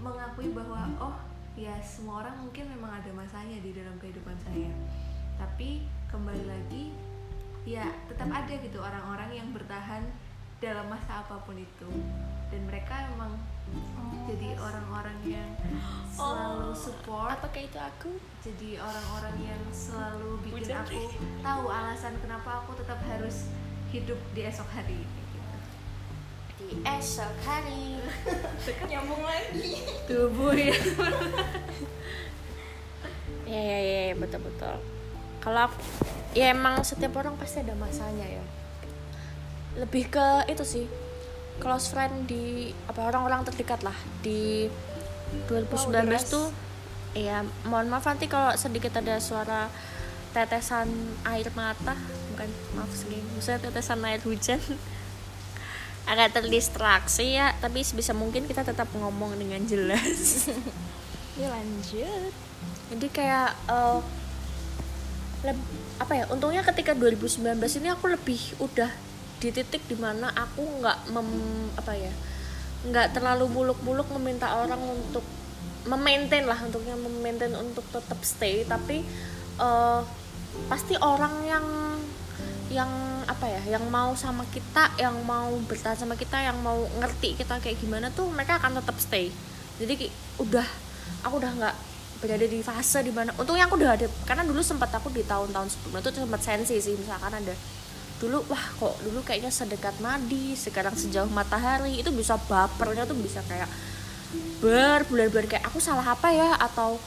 mengakui 0.00 0.48
bahwa 0.56 0.88
oh 0.96 1.16
ya 1.52 1.76
semua 1.84 2.24
orang 2.24 2.40
mungkin 2.40 2.64
memang 2.72 2.96
ada 2.96 3.12
masanya 3.12 3.60
di 3.60 3.76
dalam 3.76 3.92
kehidupan 4.00 4.32
saya. 4.40 4.72
Tapi 5.36 5.84
kembali 6.08 6.44
lagi 6.48 6.88
ya 7.68 7.84
tetap 8.08 8.32
ada 8.32 8.54
gitu 8.56 8.80
orang-orang 8.80 9.30
yang 9.36 9.48
bertahan 9.52 10.02
dalam 10.58 10.86
masa 10.88 11.20
apa 11.20 11.36
pun 11.44 11.54
itu 11.54 11.90
dan 12.52 12.60
mereka 12.68 13.08
memang 13.16 13.32
jadi 14.28 14.54
orang-orang 14.60 15.18
yang 15.26 15.50
selalu 16.12 16.70
support. 16.76 17.34
Apakah 17.34 17.62
itu 17.64 17.78
aku? 17.80 18.10
Jadi 18.44 18.78
orang-orang 18.78 19.36
yang 19.40 19.62
selalu 19.72 20.38
bikin 20.46 20.68
Hujan. 20.68 20.84
aku 20.84 21.00
tahu 21.42 21.64
alasan 21.72 22.14
kenapa 22.20 22.62
aku 22.62 22.76
tetap 22.78 23.00
harus 23.08 23.48
hidup 23.90 24.20
di 24.36 24.40
esok 24.46 24.68
hari 24.70 25.00
gitu. 25.02 25.40
di 26.62 26.68
esok 26.86 27.34
hari. 27.42 27.98
Nyambung 28.92 29.24
lagi. 29.24 29.82
Tubuh 30.06 30.52
ya. 30.54 30.76
Ya 33.42 33.58
ya, 33.60 33.78
ya, 33.82 34.14
betul 34.16 34.40
betul. 34.48 34.76
Kalau 35.42 35.66
aku 35.66 35.76
ya 36.32 36.54
emang 36.54 36.80
setiap 36.86 37.18
orang 37.18 37.34
pasti 37.36 37.60
ada 37.60 37.74
masanya 37.74 38.24
ya. 38.24 38.44
Lebih 39.76 40.08
ke 40.12 40.46
itu 40.52 40.62
sih 40.62 40.86
close 41.62 41.94
friend 41.94 42.26
di 42.26 42.74
apa 42.90 43.06
orang-orang 43.06 43.46
terdekat 43.46 43.86
lah. 43.86 43.94
Di 44.18 44.66
2019 45.46 45.94
deras. 45.94 46.26
tuh 46.26 46.50
ya 47.14 47.46
mohon 47.70 47.86
maaf 47.86 48.04
nanti 48.08 48.26
kalau 48.26 48.50
sedikit 48.58 48.98
ada 48.98 49.22
suara 49.22 49.70
tetesan 50.34 50.90
air 51.22 51.46
mata. 51.54 51.94
Bukan 52.34 52.50
maaf 52.74 52.90
sih 52.90 53.22
maksudnya 53.38 53.70
tetesan 53.70 54.02
air 54.02 54.18
hujan. 54.26 54.58
Agak 56.10 56.42
terdistraksi 56.42 57.38
ya 57.38 57.54
tapi 57.62 57.86
sebisa 57.86 58.10
mungkin 58.10 58.50
kita 58.50 58.66
tetap 58.66 58.90
ngomong 58.98 59.38
dengan 59.38 59.62
jelas. 59.62 60.50
Ya 61.32 61.48
lanjut. 61.48 62.28
Jadi 62.92 63.06
kayak 63.08 63.56
eh, 63.64 63.98
leb- 65.48 65.70
apa 65.96 66.12
ya 66.12 66.24
untungnya 66.28 66.60
ketika 66.60 66.92
2019 66.92 67.56
ini 67.80 67.88
aku 67.88 68.04
lebih 68.12 68.40
udah 68.60 68.92
di 69.42 69.50
titik 69.50 69.82
di 69.90 69.98
mana 69.98 70.30
aku 70.30 70.62
nggak 70.78 71.10
mem 71.10 71.28
apa 71.74 71.92
ya 71.98 72.14
nggak 72.86 73.14
terlalu 73.14 73.50
muluk-muluk 73.50 74.06
meminta 74.14 74.54
orang 74.58 74.78
untuk 74.78 75.22
memaintain 75.86 76.46
lah 76.46 76.58
untuknya 76.62 76.94
memaintain 76.94 77.54
untuk 77.58 77.82
tetap 77.90 78.18
stay. 78.22 78.62
Tapi 78.66 79.02
eh, 79.58 80.00
pasti 80.68 80.94
orang 80.98 81.34
yang 81.46 81.66
yang 82.72 82.90
apa 83.28 83.46
ya 83.46 83.78
yang 83.78 83.84
mau 83.92 84.16
sama 84.16 84.42
kita 84.48 84.96
yang 84.96 85.14
mau 85.28 85.52
bertahan 85.68 85.94
sama 85.94 86.16
kita 86.16 86.40
yang 86.40 86.56
mau 86.64 86.88
ngerti 86.98 87.36
kita 87.36 87.60
kayak 87.60 87.78
gimana 87.78 88.08
tuh 88.10 88.30
mereka 88.30 88.58
akan 88.58 88.78
tetap 88.78 88.96
stay. 88.98 89.30
Jadi 89.78 90.10
udah 90.38 90.66
aku 91.26 91.34
udah 91.38 91.52
nggak 91.58 91.76
berada 92.22 92.46
di 92.46 92.62
fase 92.62 93.02
di 93.02 93.10
mana 93.10 93.34
untungnya 93.34 93.66
aku 93.66 93.74
udah 93.82 93.98
ada 93.98 94.06
karena 94.22 94.46
dulu 94.46 94.62
sempat 94.62 94.94
aku 94.94 95.10
di 95.10 95.26
tahun-tahun 95.26 95.74
sebelumnya 95.74 96.06
tuh 96.06 96.22
sempat 96.22 96.38
sensi 96.38 96.78
sih 96.78 96.94
misalkan 96.94 97.34
ada 97.34 97.50
dulu 98.22 98.46
wah 98.46 98.64
kok 98.78 98.94
dulu 99.02 99.26
kayaknya 99.26 99.50
sedekat 99.50 99.98
nadi 99.98 100.54
sekarang 100.54 100.94
sejauh 100.94 101.26
matahari. 101.34 101.98
Itu 101.98 102.14
bisa 102.14 102.38
bapernya 102.46 103.02
tuh 103.02 103.18
bisa 103.18 103.42
kayak 103.50 103.66
berbulan-bulan 104.62 105.46
kayak 105.50 105.64
aku 105.66 105.82
salah 105.82 106.06
apa 106.06 106.30
ya? 106.30 106.54
Atau 106.62 107.02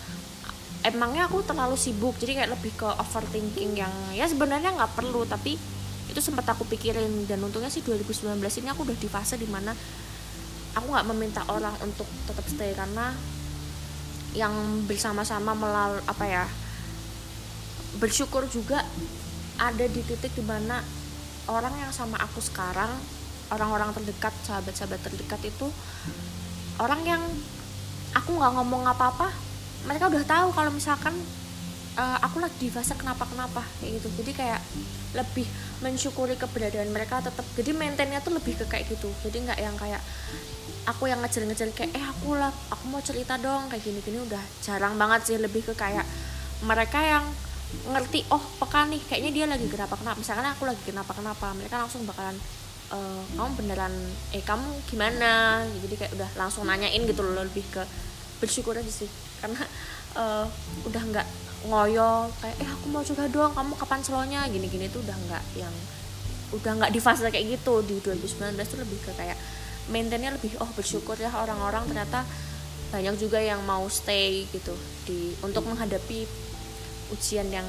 emangnya 0.83 1.31
aku 1.31 1.39
terlalu 1.47 1.79
sibuk 1.79 2.19
jadi 2.19 2.43
kayak 2.43 2.51
lebih 2.59 2.75
ke 2.75 2.85
overthinking 2.85 3.79
yang 3.79 3.93
ya 4.11 4.27
sebenarnya 4.27 4.75
nggak 4.75 4.91
perlu 4.99 5.23
tapi 5.23 5.55
itu 6.11 6.19
sempat 6.19 6.43
aku 6.51 6.67
pikirin. 6.67 7.23
Dan 7.23 7.39
untungnya 7.39 7.71
sih 7.71 7.79
2019 7.79 8.35
ini 8.59 8.67
aku 8.67 8.83
udah 8.83 8.97
di 8.99 9.07
fase 9.07 9.39
di 9.39 9.47
mana 9.47 9.71
aku 10.75 10.85
nggak 10.91 11.07
meminta 11.15 11.41
orang 11.47 11.73
untuk 11.79 12.05
tetap 12.27 12.43
stay 12.51 12.75
karena 12.75 13.15
yang 14.35 14.83
bersama-sama 14.83 15.55
melalui 15.55 16.03
apa 16.11 16.25
ya 16.27 16.43
bersyukur 17.95 18.43
juga 18.51 18.83
ada 19.55 19.85
di 19.87 20.03
titik 20.03 20.35
di 20.35 20.43
mana 20.43 20.83
orang 21.51 21.73
yang 21.77 21.91
sama 21.93 22.17
aku 22.21 22.41
sekarang 22.41 22.89
orang-orang 23.53 23.93
terdekat 23.93 24.33
sahabat-sahabat 24.45 24.99
terdekat 25.05 25.41
itu 25.45 25.69
orang 26.81 27.01
yang 27.05 27.21
aku 28.17 28.33
nggak 28.33 28.53
ngomong 28.57 28.83
apa-apa 28.89 29.29
mereka 29.85 30.09
udah 30.09 30.23
tahu 30.25 30.47
kalau 30.51 30.71
misalkan 30.73 31.13
eh, 31.95 32.17
aku 32.25 32.41
lagi 32.41 32.57
di 32.57 32.69
fase 32.73 32.93
kenapa-kenapa 32.97 33.63
kayak 33.79 34.01
gitu. 34.01 34.07
Jadi 34.21 34.31
kayak 34.35 34.61
lebih 35.15 35.47
mensyukuri 35.79 36.35
keberadaan 36.35 36.91
mereka 36.91 37.23
tetap 37.23 37.45
jadi 37.55 37.71
maintainnya 37.71 38.19
tuh 38.19 38.35
lebih 38.35 38.59
ke 38.59 38.65
kayak 38.67 38.89
gitu. 38.91 39.07
Jadi 39.23 39.47
nggak 39.47 39.59
yang 39.61 39.75
kayak 39.79 40.01
aku 40.85 41.09
yang 41.09 41.21
ngejar-ngejar 41.23 41.71
kayak 41.73 41.91
eh 41.95 42.05
aku 42.05 42.37
lah 42.37 42.51
aku 42.69 42.83
mau 42.91 43.01
cerita 43.01 43.39
dong 43.41 43.69
kayak 43.71 43.81
gini-gini 43.81 44.21
udah 44.25 44.43
jarang 44.65 44.97
banget 44.99 45.21
sih. 45.23 45.37
Lebih 45.39 45.71
ke 45.71 45.73
kayak 45.77 46.03
mereka 46.65 46.99
yang 46.99 47.25
ngerti 47.85 48.25
oh 48.33 48.41
peka 48.61 48.87
nih 48.89 49.01
kayaknya 49.05 49.31
dia 49.31 49.45
lagi 49.45 49.67
kenapa 49.69 49.93
kenapa 49.99 50.17
misalkan 50.17 50.47
aku 50.47 50.63
lagi 50.65 50.81
kenapa 50.85 51.11
kenapa 51.13 51.53
mereka 51.53 51.75
langsung 51.81 52.03
bakalan 52.07 52.37
"Eh, 52.93 53.23
kamu 53.33 53.49
beneran 53.57 53.93
eh 54.29 54.43
kamu 54.45 54.67
gimana? 54.85 55.65
Jadi 55.65 55.95
kayak 55.97 56.13
udah 56.17 56.29
langsung 56.37 56.69
nanyain 56.69 57.01
gitu 57.01 57.25
loh 57.25 57.41
lebih 57.41 57.65
ke 57.73 57.81
bersyukur 58.37 58.77
aja 58.77 58.91
sih 58.91 59.09
karena 59.41 59.61
eh, 60.17 60.45
udah 60.85 61.03
nggak 61.09 61.27
ngoyo 61.65 62.29
kayak 62.41 62.57
eh 62.61 62.69
aku 62.69 62.85
mau 62.93 63.01
juga 63.01 63.25
dong 63.25 63.51
kamu 63.57 63.73
kapan 63.81 64.01
slownya 64.05 64.39
gini-gini 64.53 64.85
tuh 64.93 65.01
udah 65.01 65.17
nggak 65.17 65.43
yang 65.57 65.73
udah 66.53 66.71
nggak 66.77 66.91
di 66.93 66.99
fase 67.01 67.25
kayak 67.33 67.57
gitu. 67.57 67.81
Di 67.81 67.97
2019 68.05 68.53
tuh 68.69 68.79
lebih 68.81 68.99
ke 69.01 69.11
kayak 69.17 69.37
maintainnya 69.89 70.33
lebih 70.33 70.57
oh 70.61 70.69
bersyukur 70.77 71.17
ya 71.17 71.29
orang-orang 71.33 71.89
ternyata 71.89 72.21
banyak 72.93 73.17
juga 73.17 73.41
yang 73.41 73.65
mau 73.65 73.89
stay 73.89 74.45
gitu. 74.53 74.77
Di 75.09 75.33
untuk 75.41 75.65
menghadapi 75.65 76.25
ujian 77.13 77.49
yang 77.53 77.67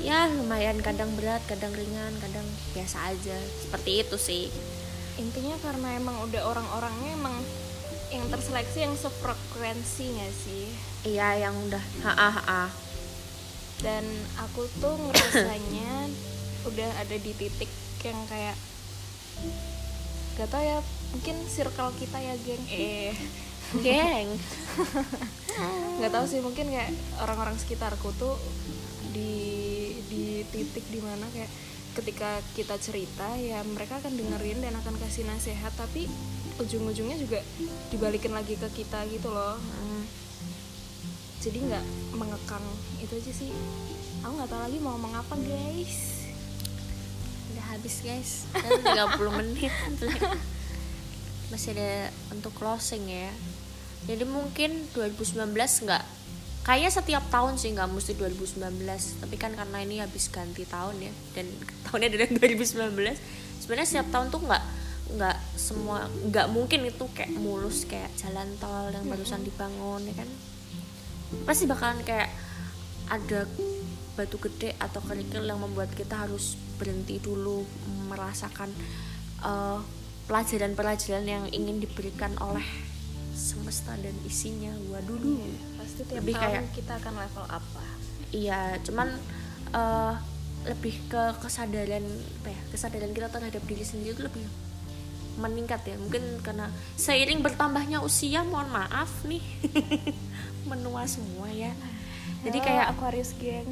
ya 0.00 0.24
lumayan 0.32 0.80
kadang 0.80 1.12
berat 1.18 1.44
kadang 1.44 1.72
ringan 1.74 2.12
kadang 2.20 2.46
biasa 2.76 3.12
aja. 3.12 3.36
Seperti 3.64 4.04
itu 4.04 4.16
sih. 4.16 4.44
Intinya 5.20 5.56
karena 5.60 5.98
emang 5.98 6.16
udah 6.24 6.42
orang-orangnya 6.48 7.10
emang 7.16 7.36
yang 8.12 8.28
terseleksi 8.28 8.84
yang 8.84 8.94
sefrekuensi 8.96 10.04
nggak 10.16 10.34
sih. 10.36 10.66
Iya 11.08 11.48
yang 11.48 11.54
udah 11.68 11.84
ha 12.04 12.12
ha 12.12 12.30
ha. 12.30 12.62
Dan 13.82 14.04
aku 14.38 14.68
tuh 14.78 14.94
ngerasanya 14.96 16.08
udah 16.68 16.90
ada 17.02 17.16
di 17.18 17.32
titik 17.34 17.68
yang 18.02 18.18
kayak 18.26 18.54
gak 20.32 20.48
tau 20.48 20.62
ya 20.64 20.78
mungkin 21.12 21.36
circle 21.48 21.92
kita 22.00 22.18
ya 22.20 22.34
geng. 22.40 22.64
Eh 22.72 23.12
geng. 23.80 24.28
Nggak 26.00 26.12
tahu 26.12 26.24
sih 26.28 26.40
mungkin 26.44 26.68
kayak 26.68 26.92
orang-orang 27.24 27.56
sekitarku 27.56 28.12
tuh 28.20 28.36
di 29.12 29.32
di 30.08 30.44
titik 30.52 30.84
di 30.92 31.00
mana 31.00 31.24
kayak 31.32 31.48
ketika 31.92 32.40
kita 32.56 32.76
cerita 32.80 33.36
ya 33.36 33.60
mereka 33.68 34.00
akan 34.00 34.16
dengerin 34.16 34.64
dan 34.64 34.72
akan 34.80 34.96
kasih 34.96 35.28
nasihat 35.28 35.72
tapi 35.76 36.08
ujung-ujungnya 36.56 37.20
juga 37.20 37.40
dibalikin 37.92 38.32
lagi 38.32 38.56
ke 38.56 38.68
kita 38.72 39.04
gitu 39.12 39.28
loh. 39.32 39.56
Hmm, 39.56 40.04
jadi 41.40 41.58
nggak 41.64 41.84
mengekang 42.16 42.64
itu 43.00 43.12
aja 43.12 43.32
sih. 43.32 43.50
Aku 44.24 44.32
nggak 44.36 44.50
tahu 44.52 44.60
lagi 44.60 44.78
mau 44.80 44.96
ngomong 44.96 45.14
apa 45.20 45.34
guys. 45.36 46.28
Udah 47.52 47.64
habis 47.76 48.00
guys. 48.00 48.48
Kan 48.56 48.80
30 48.80 49.38
menit. 49.40 49.72
Masih 51.52 51.76
ada 51.76 52.08
untuk 52.32 52.56
closing 52.56 53.04
ya 53.12 53.28
jadi 54.06 54.24
mungkin 54.26 54.86
2019 54.94 55.46
nggak 55.86 56.04
kayaknya 56.62 56.90
setiap 56.90 57.24
tahun 57.30 57.58
sih 57.58 57.74
nggak 57.74 57.90
mesti 57.90 58.12
2019 58.18 59.22
tapi 59.22 59.34
kan 59.38 59.54
karena 59.54 59.78
ini 59.82 59.98
habis 59.98 60.30
ganti 60.30 60.62
tahun 60.66 60.98
ya 61.02 61.12
dan 61.34 61.46
tahunnya 61.90 62.08
adalah 62.10 62.28
2019 62.38 63.62
sebenarnya 63.62 63.88
setiap 63.88 64.08
tahun 64.10 64.26
tuh 64.30 64.42
nggak 64.46 64.64
nggak 65.12 65.38
semua 65.60 66.08
nggak 66.08 66.46
mungkin 66.48 66.88
itu 66.88 67.04
kayak 67.12 67.32
mulus 67.36 67.84
kayak 67.84 68.08
jalan 68.16 68.48
tol 68.56 68.88
yang 68.88 69.04
barusan 69.04 69.44
dibangun 69.44 70.02
ya 70.08 70.14
kan. 70.16 70.28
Pasti 71.44 71.64
bakalan 71.68 72.00
kayak 72.04 72.30
ada 73.12 73.44
batu 74.16 74.36
gede 74.40 74.76
atau 74.76 75.00
kerikil 75.04 75.44
yang 75.44 75.60
membuat 75.60 75.92
kita 75.92 76.28
harus 76.28 76.56
berhenti 76.76 77.20
dulu 77.20 77.64
merasakan 78.08 78.72
eh, 79.44 79.78
pelajaran-pelajaran 80.28 81.24
yang 81.28 81.44
ingin 81.52 81.80
diberikan 81.80 82.32
oleh 82.40 82.64
semesta 83.32 83.96
dan 83.96 84.12
isinya 84.22 84.70
waduh 84.88 85.18
pasti 85.76 86.04
tiap 86.04 86.20
Lebih 86.20 86.34
tahun 86.36 86.44
kayak- 86.62 86.72
kita 86.72 86.92
akan 87.00 87.14
level 87.18 87.46
apa 87.48 87.82
Iya, 88.32 88.80
cuman 88.80 89.12
eh, 89.72 90.14
lebih 90.64 90.96
ke 91.04 91.22
kesadaran 91.36 92.00
apa 92.40 92.48
ya? 92.48 92.60
Kesadaran 92.72 93.12
kita 93.12 93.28
terhadap 93.28 93.60
diri 93.60 93.84
sendiri 93.84 94.16
itu 94.16 94.24
lebih 94.24 94.48
meningkat 95.36 95.84
ya. 95.84 96.00
Mungkin 96.00 96.40
karena 96.40 96.72
seiring 96.96 97.44
bertambahnya 97.44 98.00
usia, 98.00 98.40
mohon 98.40 98.72
maaf 98.72 99.12
nih. 99.28 99.44
Menua 100.70 101.04
semua 101.04 101.52
ya. 101.52 101.76
Jadi 102.40 102.58
kayak 102.58 102.96
Aquarius 102.96 103.36
geng 103.36 103.68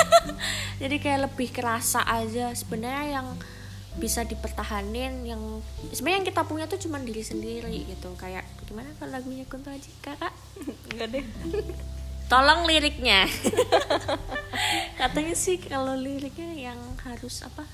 jadi 0.82 0.96
kayak 0.96 1.20
lebih 1.30 1.48
kerasa 1.50 2.06
aja 2.06 2.54
sebenarnya 2.54 3.18
yang 3.18 3.28
bisa 3.98 4.22
dipertahanin 4.22 5.26
yang 5.26 5.42
sebenarnya 5.90 6.18
yang 6.22 6.28
kita 6.30 6.42
punya 6.46 6.64
tuh 6.64 6.78
cuma 6.78 7.02
diri 7.02 7.20
sendiri 7.20 7.82
gitu 7.84 8.14
kayak 8.14 8.46
gimana 8.70 8.86
kalau 8.96 9.18
lagunya 9.18 9.42
Kunto 9.44 9.66
Aji? 9.66 9.90
Kakak? 9.98 10.30
Enggak 10.94 11.08
deh. 11.10 11.24
Tolong 12.30 12.62
liriknya. 12.62 13.26
Katanya 15.00 15.34
sih 15.34 15.58
kalau 15.58 15.98
liriknya 15.98 16.70
yang 16.70 16.78
harus 17.02 17.42
apa? 17.42 17.66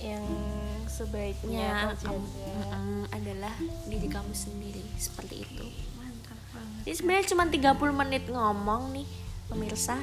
Yang 0.00 0.24
ya 0.24 0.88
sebaiknya 0.88 1.68
kau 2.00 2.16
kamu 2.16 2.24
mm, 2.72 3.02
adalah 3.12 3.52
diri 3.84 4.08
kamu 4.08 4.32
sendiri. 4.32 4.80
Seperti 4.96 5.44
itu. 5.44 5.64
Mantap 5.94 6.38
banget. 6.48 6.82
Ini 6.88 6.94
sebenarnya 6.96 7.26
cuma 7.28 7.44
30 7.52 8.00
menit 8.00 8.24
ngomong 8.26 8.82
nih 8.96 9.06
pemirsa 9.46 10.00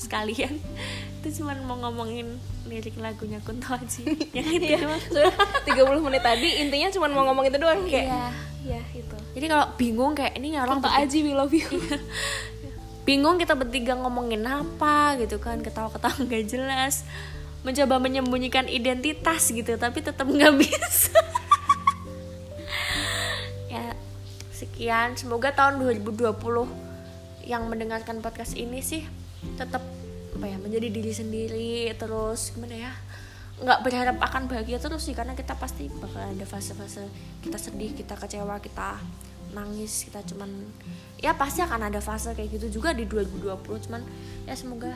sekalian. 0.00 0.56
Itu 1.20 1.40
cuma 1.40 1.52
mau 1.60 1.76
ngomongin 1.78 2.36
lirik 2.64 2.96
lagunya 2.96 3.40
Kunto 3.40 3.76
Aji. 3.76 4.08
Yang 4.32 4.48
itu 4.54 4.64
Iya, 4.72 4.78
doang. 4.84 5.00
soalnya 5.08 5.36
30 5.68 6.06
menit 6.08 6.22
tadi 6.22 6.48
intinya 6.60 6.88
cuma 6.88 7.06
mau 7.08 7.28
ngomong 7.28 7.44
itu 7.44 7.56
doang 7.56 7.84
kayak 7.84 8.08
Iya. 8.08 8.28
ya 8.64 8.82
itu 8.92 9.16
jadi 9.34 9.46
kalau 9.50 9.66
bingung 9.74 10.14
kayak 10.14 10.38
ini 10.38 10.54
orang 10.54 10.78
bertiga- 10.78 11.02
Aji 11.02 11.18
we 11.20 11.32
love 11.34 11.50
you. 11.50 11.66
Bingung 13.04 13.36
kita 13.36 13.52
bertiga 13.52 13.92
ngomongin 13.98 14.40
apa 14.46 15.18
gitu 15.18 15.36
kan 15.36 15.58
ketawa-ketawa 15.60 16.14
nggak 16.24 16.44
jelas. 16.46 17.02
Mencoba 17.66 17.98
menyembunyikan 17.98 18.64
identitas 18.64 19.50
gitu 19.50 19.74
tapi 19.74 20.00
tetap 20.00 20.24
nggak 20.24 20.54
bisa. 20.62 21.18
Ya 23.66 23.92
sekian. 24.50 25.18
Semoga 25.18 25.50
tahun 25.50 25.82
2020 25.82 26.30
yang 27.44 27.68
mendengarkan 27.68 28.24
podcast 28.24 28.56
ini 28.56 28.80
sih 28.80 29.04
tetap 29.60 29.84
apa 30.34 30.46
ya 30.46 30.56
menjadi 30.56 30.88
diri 30.88 31.12
sendiri 31.12 31.72
terus. 31.98 32.54
Gimana 32.54 32.88
ya 32.88 32.92
nggak 33.54 33.80
berharap 33.86 34.16
akan 34.18 34.50
bahagia 34.50 34.82
terus 34.82 35.06
sih 35.06 35.14
karena 35.14 35.38
kita 35.38 35.54
pasti 35.54 35.86
bakal 35.86 36.26
ada 36.26 36.46
fase-fase 36.46 37.06
kita 37.38 37.54
sedih 37.54 37.94
kita 37.94 38.18
kecewa 38.18 38.58
kita 38.58 38.98
nangis 39.54 40.10
kita 40.10 40.20
cuman 40.26 40.50
ya 41.22 41.32
pasti 41.38 41.62
akan 41.62 41.88
ada 41.88 42.02
fase 42.02 42.34
kayak 42.34 42.58
gitu 42.58 42.82
juga 42.82 42.90
di 42.90 43.06
2020 43.06 43.54
cuman 43.88 44.02
ya 44.44 44.54
semoga 44.58 44.92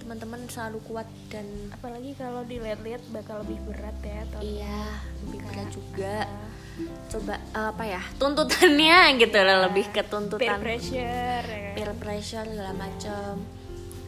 teman-teman 0.00 0.46
selalu 0.46 0.78
kuat 0.86 1.08
dan 1.28 1.44
apalagi 1.74 2.14
kalau 2.14 2.46
dilihat-lihat 2.46 3.02
bakal 3.10 3.42
lebih 3.42 3.58
berat 3.66 3.98
ya 4.00 4.22
tahun 4.30 4.44
iya. 4.46 4.82
lebih 5.26 5.40
berat 5.50 5.68
juga. 5.74 6.16
Ah. 6.24 6.50
coba 7.08 7.34
eh, 7.40 7.68
apa 7.72 7.84
ya 7.88 8.02
tuntutannya 8.20 8.98
gitu 9.26 9.38
loh 9.42 9.58
lebih 9.68 9.84
ke 9.90 10.04
peer 10.04 10.06
tuntutan 10.06 10.58
pressure 10.60 11.44
ya. 11.44 11.72
peer 11.74 11.92
pressure 11.98 12.46
segala 12.46 12.72
macam 12.76 13.32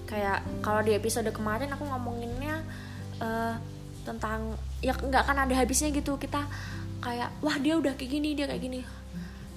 kayak 0.09 0.41
kalau 0.65 0.81
di 0.85 0.93
episode 0.97 1.29
kemarin 1.33 1.69
aku 1.73 1.85
ngomonginnya 1.85 2.61
eh, 3.25 3.55
tentang 4.09 4.57
ya 4.81 4.97
nggak 4.97 5.29
akan 5.29 5.37
ada 5.45 5.55
habisnya 5.61 5.93
gitu. 5.93 6.17
Kita 6.17 6.49
kayak 7.05 7.45
wah 7.45 7.57
dia 7.61 7.77
udah 7.77 7.93
kayak 7.93 8.09
gini 8.09 8.33
dia 8.33 8.49
kayak 8.49 8.63
gini. 8.65 8.81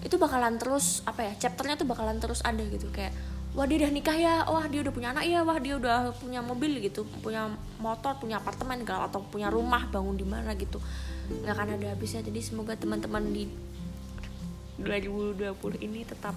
Itu 0.03 0.19
bakalan 0.19 0.59
terus 0.59 0.99
apa 1.07 1.23
ya 1.23 1.33
chapternya 1.39 1.79
tuh 1.79 1.87
bakalan 1.87 2.19
terus 2.19 2.43
ada 2.43 2.59
gitu. 2.67 2.91
Kayak 2.91 3.15
wah 3.55 3.63
dia 3.63 3.87
udah 3.87 3.91
nikah 3.95 4.17
ya. 4.19 4.35
Wah 4.51 4.67
dia 4.67 4.83
udah 4.83 4.93
punya 4.93 5.15
anak 5.15 5.23
ya. 5.23 5.39
Wah 5.47 5.57
dia 5.63 5.79
udah 5.79 6.11
punya 6.19 6.43
mobil 6.43 6.83
gitu. 6.83 7.07
Punya 7.23 7.47
motor 7.79 8.19
punya 8.19 8.43
apartemen 8.43 8.83
atau 8.83 9.23
punya 9.31 9.47
rumah 9.47 9.87
bangun 9.87 10.19
di 10.19 10.27
mana 10.27 10.51
gitu. 10.59 10.83
Nggak 11.31 11.53
akan 11.55 11.67
ada 11.79 11.87
habisnya. 11.95 12.19
Jadi 12.19 12.43
semoga 12.43 12.75
teman-teman 12.75 13.23
di 13.31 13.47
2020 14.81 15.85
ini 15.85 16.01
tetap 16.03 16.33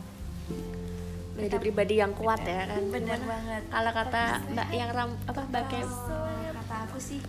menjadi 1.35 1.57
pribadi 1.59 1.94
yang 1.98 2.14
kuat 2.14 2.46
ya 2.46 2.68
kan? 2.70 2.83
Bener 2.94 3.18
Gimana? 3.18 3.33
banget. 3.33 3.62
Kalau 3.72 3.92
kata 3.92 4.22
mbak 4.55 4.68
yang 4.70 4.90
ram 4.94 5.11
apa 5.27 5.40
mbak 5.50 5.64
Kem? 5.66 5.88
Kata 6.55 6.74
aku 6.87 6.98
sih 7.03 7.20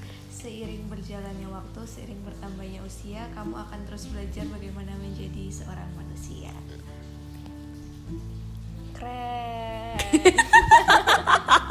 seiring 0.46 0.86
berjalannya 0.94 1.50
waktu 1.50 1.82
seiring 1.90 2.22
bertambahnya 2.22 2.86
usia 2.86 3.26
kamu 3.34 3.58
akan 3.66 3.82
terus 3.90 4.06
belajar 4.14 4.46
bagaimana 4.46 4.94
menjadi 5.02 5.50
seorang 5.50 5.90
manusia. 5.98 6.54
Keren 8.94 9.98